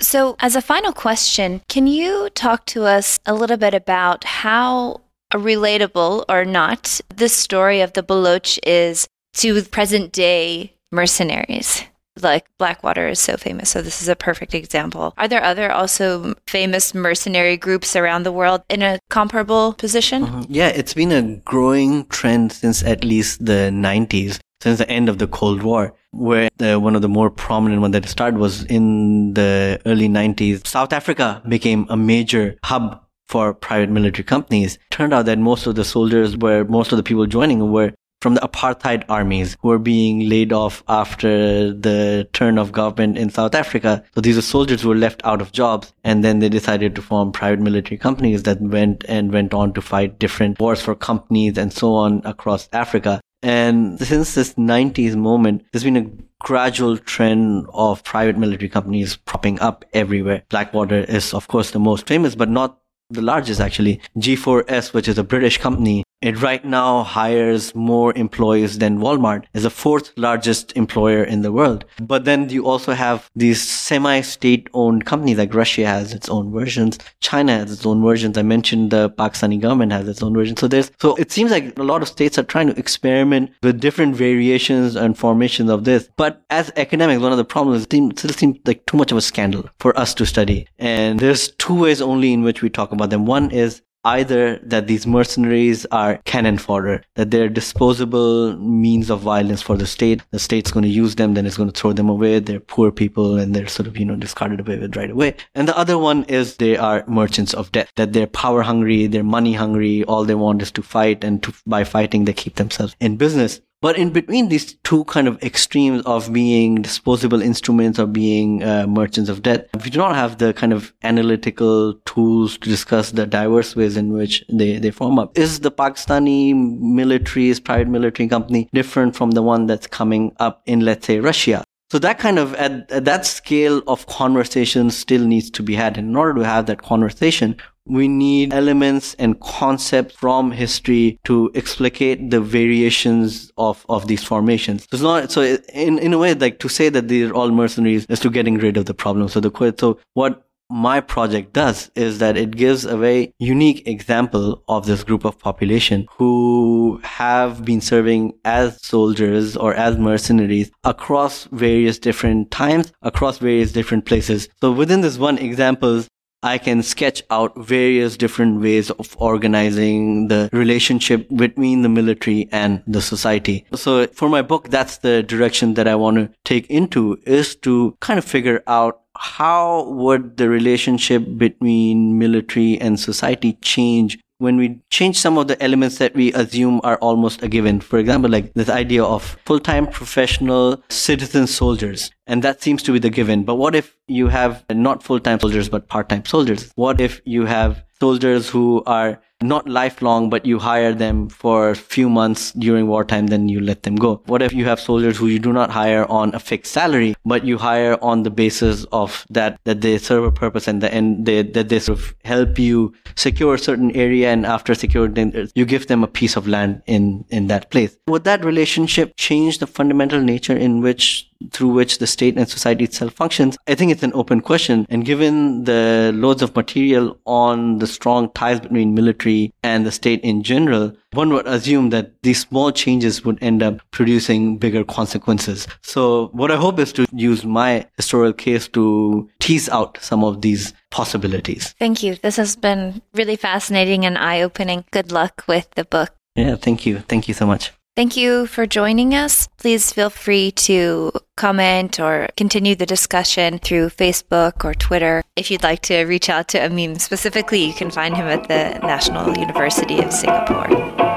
So, 0.00 0.36
as 0.38 0.54
a 0.54 0.62
final 0.62 0.92
question, 0.92 1.60
can 1.68 1.88
you 1.88 2.30
talk 2.34 2.66
to 2.66 2.84
us 2.84 3.18
a 3.26 3.34
little 3.34 3.56
bit 3.56 3.74
about 3.74 4.22
how 4.22 5.00
relatable 5.32 6.24
or 6.28 6.44
not 6.44 7.00
the 7.14 7.28
story 7.28 7.80
of 7.80 7.92
the 7.92 8.02
Baloch 8.02 8.58
is 8.66 9.08
to 9.34 9.62
present 9.62 10.12
day 10.12 10.74
mercenaries. 10.90 11.84
Like 12.20 12.46
Blackwater 12.58 13.06
is 13.06 13.20
so 13.20 13.36
famous, 13.36 13.70
so 13.70 13.80
this 13.80 14.02
is 14.02 14.08
a 14.08 14.16
perfect 14.16 14.52
example. 14.52 15.14
Are 15.16 15.28
there 15.28 15.42
other 15.42 15.70
also 15.70 16.34
famous 16.48 16.92
mercenary 16.92 17.56
groups 17.56 17.94
around 17.94 18.24
the 18.24 18.32
world 18.32 18.62
in 18.68 18.82
a 18.82 18.98
comparable 19.08 19.74
position? 19.74 20.24
Uh-huh. 20.24 20.44
Yeah, 20.48 20.68
it's 20.68 20.94
been 20.94 21.12
a 21.12 21.36
growing 21.44 22.06
trend 22.06 22.50
since 22.50 22.82
at 22.82 23.04
least 23.04 23.44
the 23.44 23.70
90s, 23.72 24.40
since 24.60 24.78
the 24.78 24.90
end 24.90 25.08
of 25.08 25.18
the 25.18 25.28
Cold 25.28 25.62
War, 25.62 25.94
where 26.10 26.48
the, 26.56 26.80
one 26.80 26.96
of 26.96 27.02
the 27.02 27.08
more 27.08 27.30
prominent 27.30 27.82
one 27.82 27.92
that 27.92 28.08
started 28.08 28.40
was 28.40 28.64
in 28.64 29.34
the 29.34 29.80
early 29.86 30.08
90s. 30.08 30.66
South 30.66 30.92
Africa 30.92 31.40
became 31.48 31.86
a 31.88 31.96
major 31.96 32.56
hub 32.64 33.00
for 33.28 33.54
private 33.54 33.90
military 33.90 34.24
companies. 34.24 34.78
Turned 34.90 35.12
out 35.12 35.26
that 35.26 35.38
most 35.38 35.66
of 35.66 35.74
the 35.74 35.84
soldiers 35.84 36.36
were, 36.36 36.64
most 36.64 36.92
of 36.92 36.96
the 36.96 37.02
people 37.02 37.26
joining 37.26 37.70
were 37.70 37.92
from 38.20 38.34
the 38.34 38.40
apartheid 38.40 39.04
armies 39.08 39.56
who 39.60 39.68
were 39.68 39.78
being 39.78 40.28
laid 40.28 40.52
off 40.52 40.82
after 40.88 41.72
the 41.72 42.28
turn 42.32 42.58
of 42.58 42.72
government 42.72 43.16
in 43.16 43.30
South 43.30 43.54
Africa. 43.54 44.02
So 44.14 44.20
these 44.20 44.36
are 44.36 44.42
soldiers 44.42 44.82
who 44.82 44.88
were 44.88 44.96
left 44.96 45.20
out 45.24 45.40
of 45.40 45.52
jobs 45.52 45.92
and 46.02 46.24
then 46.24 46.40
they 46.40 46.48
decided 46.48 46.94
to 46.96 47.02
form 47.02 47.30
private 47.30 47.60
military 47.60 47.96
companies 47.96 48.42
that 48.42 48.60
went 48.60 49.04
and 49.08 49.32
went 49.32 49.54
on 49.54 49.72
to 49.74 49.80
fight 49.80 50.18
different 50.18 50.58
wars 50.58 50.82
for 50.82 50.94
companies 50.94 51.56
and 51.56 51.72
so 51.72 51.94
on 51.94 52.22
across 52.24 52.68
Africa. 52.72 53.20
And 53.40 54.00
since 54.00 54.34
this 54.34 54.54
90s 54.54 55.14
moment, 55.14 55.64
there's 55.72 55.84
been 55.84 55.96
a 55.96 56.10
gradual 56.40 56.96
trend 56.96 57.66
of 57.72 58.02
private 58.02 58.36
military 58.36 58.68
companies 58.68 59.16
propping 59.16 59.60
up 59.60 59.84
everywhere. 59.92 60.42
Blackwater 60.48 61.04
is, 61.04 61.32
of 61.32 61.46
course, 61.46 61.70
the 61.70 61.78
most 61.78 62.08
famous, 62.08 62.34
but 62.34 62.48
not 62.48 62.80
the 63.10 63.22
largest 63.22 63.60
actually, 63.60 64.00
G4S, 64.16 64.92
which 64.92 65.08
is 65.08 65.18
a 65.18 65.24
British 65.24 65.58
company, 65.58 66.04
it 66.20 66.42
right 66.42 66.64
now 66.64 67.04
hires 67.04 67.74
more 67.74 68.12
employees 68.14 68.78
than 68.78 68.98
Walmart 68.98 69.44
is 69.54 69.62
the 69.62 69.70
fourth 69.70 70.12
largest 70.16 70.72
employer 70.76 71.22
in 71.22 71.42
the 71.42 71.52
world. 71.52 71.84
But 72.00 72.24
then 72.24 72.48
you 72.48 72.66
also 72.66 72.92
have 72.92 73.30
these 73.36 73.62
semi-state 73.62 74.68
owned 74.74 75.06
companies 75.06 75.38
like 75.38 75.54
Russia 75.54 75.86
has 75.86 76.12
its 76.12 76.28
own 76.28 76.52
versions. 76.52 76.98
China 77.20 77.58
has 77.58 77.70
its 77.70 77.86
own 77.86 78.02
versions. 78.02 78.36
I 78.36 78.42
mentioned 78.42 78.90
the 78.90 79.10
Pakistani 79.10 79.60
government 79.60 79.92
has 79.92 80.08
its 80.08 80.22
own 80.22 80.34
version. 80.34 80.56
So 80.56 80.66
there's, 80.66 80.90
so 81.00 81.14
it 81.16 81.30
seems 81.30 81.52
like 81.52 81.78
a 81.78 81.84
lot 81.84 82.02
of 82.02 82.08
states 82.08 82.36
are 82.38 82.42
trying 82.42 82.66
to 82.66 82.78
experiment 82.78 83.50
with 83.62 83.80
different 83.80 84.16
variations 84.16 84.96
and 84.96 85.16
formations 85.16 85.70
of 85.70 85.84
this. 85.84 86.08
But 86.16 86.42
as 86.50 86.72
academics, 86.76 87.22
one 87.22 87.32
of 87.32 87.38
the 87.38 87.44
problems 87.44 87.84
it 87.84 88.18
still 88.18 88.32
seems 88.32 88.58
like 88.66 88.84
too 88.86 88.96
much 88.96 89.12
of 89.12 89.18
a 89.18 89.22
scandal 89.22 89.68
for 89.78 89.96
us 89.98 90.14
to 90.14 90.26
study. 90.26 90.66
And 90.78 91.20
there's 91.20 91.52
two 91.52 91.74
ways 91.74 92.02
only 92.02 92.32
in 92.32 92.42
which 92.42 92.60
we 92.60 92.70
talk 92.70 92.90
about 92.90 93.10
them. 93.10 93.24
One 93.24 93.50
is 93.52 93.82
either 94.04 94.58
that 94.58 94.86
these 94.86 95.06
mercenaries 95.06 95.86
are 95.86 96.18
cannon 96.24 96.58
fodder, 96.58 97.02
that 97.14 97.30
they're 97.30 97.48
disposable 97.48 98.56
means 98.56 99.10
of 99.10 99.20
violence 99.20 99.62
for 99.62 99.76
the 99.76 99.86
state. 99.86 100.22
The 100.30 100.38
state's 100.38 100.70
going 100.70 100.84
to 100.84 100.88
use 100.88 101.16
them, 101.16 101.34
then 101.34 101.46
it's 101.46 101.56
going 101.56 101.70
to 101.70 101.78
throw 101.78 101.92
them 101.92 102.08
away. 102.08 102.38
They're 102.38 102.60
poor 102.60 102.90
people 102.90 103.36
and 103.36 103.54
they're 103.54 103.68
sort 103.68 103.86
of, 103.86 103.96
you 103.96 104.04
know, 104.04 104.16
discarded 104.16 104.60
away 104.60 104.78
with 104.78 104.96
right 104.96 105.10
away. 105.10 105.36
And 105.54 105.68
the 105.68 105.76
other 105.76 105.98
one 105.98 106.24
is 106.24 106.56
they 106.56 106.76
are 106.76 107.04
merchants 107.06 107.54
of 107.54 107.72
death, 107.72 107.92
that 107.96 108.12
they're 108.12 108.26
power 108.26 108.62
hungry, 108.62 109.06
they're 109.06 109.24
money 109.24 109.54
hungry. 109.54 110.04
All 110.04 110.24
they 110.24 110.34
want 110.34 110.62
is 110.62 110.70
to 110.72 110.82
fight 110.82 111.24
and 111.24 111.42
to, 111.42 111.52
by 111.66 111.84
fighting, 111.84 112.24
they 112.24 112.32
keep 112.32 112.56
themselves 112.56 112.96
in 113.00 113.16
business. 113.16 113.60
But 113.80 113.96
in 113.96 114.10
between 114.10 114.48
these 114.48 114.74
two 114.82 115.04
kind 115.04 115.28
of 115.28 115.40
extremes 115.40 116.02
of 116.04 116.32
being 116.32 116.82
disposable 116.82 117.40
instruments 117.40 118.00
or 118.00 118.06
being 118.06 118.64
uh, 118.64 118.88
merchants 118.88 119.30
of 119.30 119.42
death, 119.42 119.66
we 119.84 119.90
do 119.90 119.98
not 119.98 120.16
have 120.16 120.38
the 120.38 120.52
kind 120.52 120.72
of 120.72 120.92
analytical 121.04 121.94
tools 122.04 122.58
to 122.58 122.68
discuss 122.68 123.12
the 123.12 123.24
diverse 123.24 123.76
ways 123.76 123.96
in 123.96 124.12
which 124.12 124.44
they, 124.48 124.78
they 124.78 124.90
form 124.90 125.20
up. 125.20 125.38
Is 125.38 125.60
the 125.60 125.70
Pakistani 125.70 126.56
military's 126.56 127.60
private 127.60 127.86
military 127.86 128.28
company 128.28 128.68
different 128.72 129.14
from 129.14 129.30
the 129.30 129.42
one 129.42 129.66
that's 129.66 129.86
coming 129.86 130.34
up 130.40 130.60
in, 130.66 130.80
let's 130.80 131.06
say, 131.06 131.20
Russia? 131.20 131.62
So 131.90 131.98
that 132.00 132.18
kind 132.18 132.38
of, 132.38 132.54
at, 132.54 132.90
at, 132.90 133.04
that 133.06 133.24
scale 133.24 133.82
of 133.86 134.06
conversation 134.06 134.90
still 134.90 135.24
needs 135.26 135.50
to 135.52 135.62
be 135.62 135.74
had. 135.74 135.96
And 135.96 136.10
in 136.10 136.16
order 136.16 136.40
to 136.40 136.44
have 136.44 136.66
that 136.66 136.82
conversation, 136.82 137.56
we 137.86 138.08
need 138.08 138.52
elements 138.52 139.14
and 139.18 139.40
concepts 139.40 140.14
from 140.14 140.50
history 140.50 141.18
to 141.24 141.50
explicate 141.54 142.30
the 142.30 142.40
variations 142.40 143.50
of, 143.56 143.86
of 143.88 144.06
these 144.06 144.22
formations. 144.22 144.82
So 144.82 144.88
it's 144.92 145.02
not, 145.02 145.32
so 145.32 145.42
in, 145.72 145.98
in 145.98 146.12
a 146.12 146.18
way, 146.18 146.34
like 146.34 146.58
to 146.58 146.68
say 146.68 146.90
that 146.90 147.08
these 147.08 147.30
are 147.30 147.34
all 147.34 147.50
mercenaries 147.50 148.04
is 148.10 148.20
to 148.20 148.30
getting 148.30 148.58
rid 148.58 148.76
of 148.76 148.84
the 148.84 148.94
problem. 148.94 149.28
So 149.28 149.40
the, 149.40 149.74
so 149.78 149.98
what 150.12 150.47
my 150.70 151.00
project 151.00 151.52
does 151.52 151.90
is 151.94 152.18
that 152.18 152.36
it 152.36 152.50
gives 152.50 152.84
a 152.84 152.96
very 152.96 153.32
unique 153.38 153.86
example 153.86 154.62
of 154.68 154.86
this 154.86 155.02
group 155.02 155.24
of 155.24 155.38
population 155.38 156.06
who 156.16 157.00
have 157.02 157.64
been 157.64 157.80
serving 157.80 158.34
as 158.44 158.78
soldiers 158.84 159.56
or 159.56 159.74
as 159.74 159.96
mercenaries 159.96 160.70
across 160.84 161.44
various 161.52 161.98
different 161.98 162.50
times, 162.50 162.92
across 163.02 163.38
various 163.38 163.72
different 163.72 164.04
places. 164.04 164.48
So 164.60 164.72
within 164.72 165.00
this 165.00 165.18
one 165.18 165.38
example, 165.38 166.04
I 166.42 166.58
can 166.58 166.84
sketch 166.84 167.22
out 167.30 167.56
various 167.56 168.16
different 168.16 168.60
ways 168.60 168.90
of 168.90 169.16
organizing 169.18 170.28
the 170.28 170.48
relationship 170.52 171.28
between 171.34 171.82
the 171.82 171.88
military 171.88 172.48
and 172.52 172.82
the 172.86 173.02
society. 173.02 173.66
So 173.74 174.06
for 174.08 174.28
my 174.28 174.42
book, 174.42 174.68
that's 174.68 174.98
the 174.98 175.24
direction 175.24 175.74
that 175.74 175.88
I 175.88 175.96
want 175.96 176.18
to 176.18 176.30
take 176.44 176.70
into 176.70 177.18
is 177.26 177.56
to 177.56 177.96
kind 178.00 178.18
of 178.18 178.24
figure 178.24 178.62
out 178.68 179.00
how 179.18 179.88
would 179.90 180.36
the 180.36 180.48
relationship 180.48 181.24
between 181.36 182.18
military 182.18 182.80
and 182.80 182.98
society 183.00 183.54
change 183.60 184.18
when 184.38 184.56
we 184.56 184.80
change 184.90 185.18
some 185.18 185.36
of 185.36 185.48
the 185.48 185.60
elements 185.60 185.98
that 185.98 186.14
we 186.14 186.32
assume 186.32 186.80
are 186.84 186.96
almost 186.98 187.42
a 187.42 187.48
given. 187.48 187.80
For 187.80 187.98
example, 187.98 188.30
like 188.30 188.54
this 188.54 188.68
idea 188.68 189.02
of 189.02 189.36
full-time 189.44 189.88
professional 189.88 190.80
citizen 190.88 191.48
soldiers. 191.48 192.12
And 192.28 192.44
that 192.44 192.62
seems 192.62 192.82
to 192.84 192.92
be 192.92 193.00
the 193.00 193.10
given. 193.10 193.42
But 193.42 193.56
what 193.56 193.74
if 193.74 193.96
you 194.06 194.28
have 194.28 194.64
not 194.70 195.02
full-time 195.02 195.40
soldiers, 195.40 195.68
but 195.68 195.88
part-time 195.88 196.24
soldiers? 196.24 196.70
What 196.76 197.00
if 197.00 197.20
you 197.24 197.46
have 197.46 197.82
soldiers 197.98 198.48
who 198.48 198.84
are 198.86 199.20
not 199.42 199.68
lifelong, 199.68 200.30
but 200.30 200.44
you 200.44 200.58
hire 200.58 200.92
them 200.92 201.28
for 201.28 201.70
a 201.70 201.76
few 201.76 202.08
months 202.08 202.52
during 202.52 202.86
wartime, 202.86 203.28
then 203.28 203.48
you 203.48 203.60
let 203.60 203.84
them 203.84 203.96
go. 203.96 204.22
What 204.26 204.42
if 204.42 204.52
you 204.52 204.64
have 204.64 204.80
soldiers 204.80 205.16
who 205.16 205.28
you 205.28 205.38
do 205.38 205.52
not 205.52 205.70
hire 205.70 206.04
on 206.10 206.34
a 206.34 206.40
fixed 206.40 206.72
salary, 206.72 207.14
but 207.24 207.44
you 207.44 207.58
hire 207.58 207.96
on 208.02 208.24
the 208.24 208.30
basis 208.30 208.84
of 208.92 209.24
that, 209.30 209.60
that 209.64 209.80
they 209.80 209.98
serve 209.98 210.24
a 210.24 210.32
purpose 210.32 210.66
and, 210.66 210.82
the, 210.82 210.92
and 210.92 211.24
they, 211.24 211.42
that 211.42 211.68
they 211.68 211.78
sort 211.78 211.98
of 211.98 212.14
help 212.24 212.58
you 212.58 212.94
secure 213.14 213.54
a 213.54 213.58
certain 213.58 213.90
area 213.92 214.32
and 214.32 214.44
after 214.44 214.74
securing 214.74 215.08
you 215.54 215.64
give 215.64 215.86
them 215.86 216.02
a 216.02 216.08
piece 216.08 216.36
of 216.36 216.48
land 216.48 216.82
in, 216.86 217.24
in 217.28 217.46
that 217.46 217.70
place. 217.70 217.96
Would 218.08 218.24
that 218.24 218.44
relationship 218.44 219.14
change 219.16 219.58
the 219.58 219.66
fundamental 219.66 220.20
nature 220.20 220.56
in 220.56 220.80
which 220.80 221.27
through 221.52 221.68
which 221.68 221.98
the 221.98 222.06
state 222.06 222.36
and 222.36 222.48
society 222.48 222.84
itself 222.84 223.12
functions, 223.12 223.56
I 223.66 223.74
think 223.74 223.92
it's 223.92 224.02
an 224.02 224.12
open 224.14 224.40
question. 224.40 224.86
And 224.88 225.04
given 225.04 225.64
the 225.64 226.12
loads 226.14 226.42
of 226.42 226.54
material 226.54 227.18
on 227.26 227.78
the 227.78 227.86
strong 227.86 228.30
ties 228.32 228.60
between 228.60 228.94
military 228.94 229.52
and 229.62 229.86
the 229.86 229.92
state 229.92 230.20
in 230.22 230.42
general, 230.42 230.92
one 231.12 231.30
would 231.32 231.46
assume 231.46 231.90
that 231.90 232.12
these 232.22 232.40
small 232.40 232.70
changes 232.70 233.24
would 233.24 233.38
end 233.42 233.62
up 233.62 233.80
producing 233.90 234.58
bigger 234.58 234.84
consequences. 234.84 235.66
So 235.82 236.28
what 236.32 236.50
I 236.50 236.56
hope 236.56 236.78
is 236.78 236.92
to 236.94 237.06
use 237.12 237.44
my 237.44 237.86
historical 237.96 238.32
case 238.32 238.68
to 238.68 239.28
tease 239.40 239.68
out 239.68 239.98
some 240.00 240.24
of 240.24 240.42
these 240.42 240.74
possibilities. 240.90 241.74
Thank 241.78 242.02
you. 242.02 242.16
This 242.16 242.36
has 242.36 242.56
been 242.56 243.00
really 243.14 243.36
fascinating 243.36 244.04
and 244.04 244.18
eye 244.18 244.42
opening. 244.42 244.84
Good 244.90 245.12
luck 245.12 245.44
with 245.46 245.68
the 245.76 245.84
book. 245.84 246.10
Yeah, 246.34 246.56
thank 246.56 246.86
you. 246.86 247.00
Thank 247.00 247.26
you 247.28 247.34
so 247.34 247.46
much. 247.46 247.72
Thank 247.98 248.16
you 248.16 248.46
for 248.46 248.64
joining 248.64 249.12
us. 249.12 249.48
Please 249.56 249.92
feel 249.92 250.08
free 250.08 250.52
to 250.52 251.10
comment 251.36 251.98
or 251.98 252.28
continue 252.36 252.76
the 252.76 252.86
discussion 252.86 253.58
through 253.58 253.88
Facebook 253.88 254.64
or 254.64 254.72
Twitter. 254.72 255.24
If 255.34 255.50
you'd 255.50 255.64
like 255.64 255.82
to 255.90 256.04
reach 256.04 256.30
out 256.30 256.46
to 256.50 256.60
Ameem 256.60 257.00
specifically, 257.00 257.64
you 257.64 257.74
can 257.74 257.90
find 257.90 258.16
him 258.16 258.28
at 258.28 258.46
the 258.46 258.78
National 258.86 259.36
University 259.36 259.98
of 259.98 260.12
Singapore. 260.12 261.07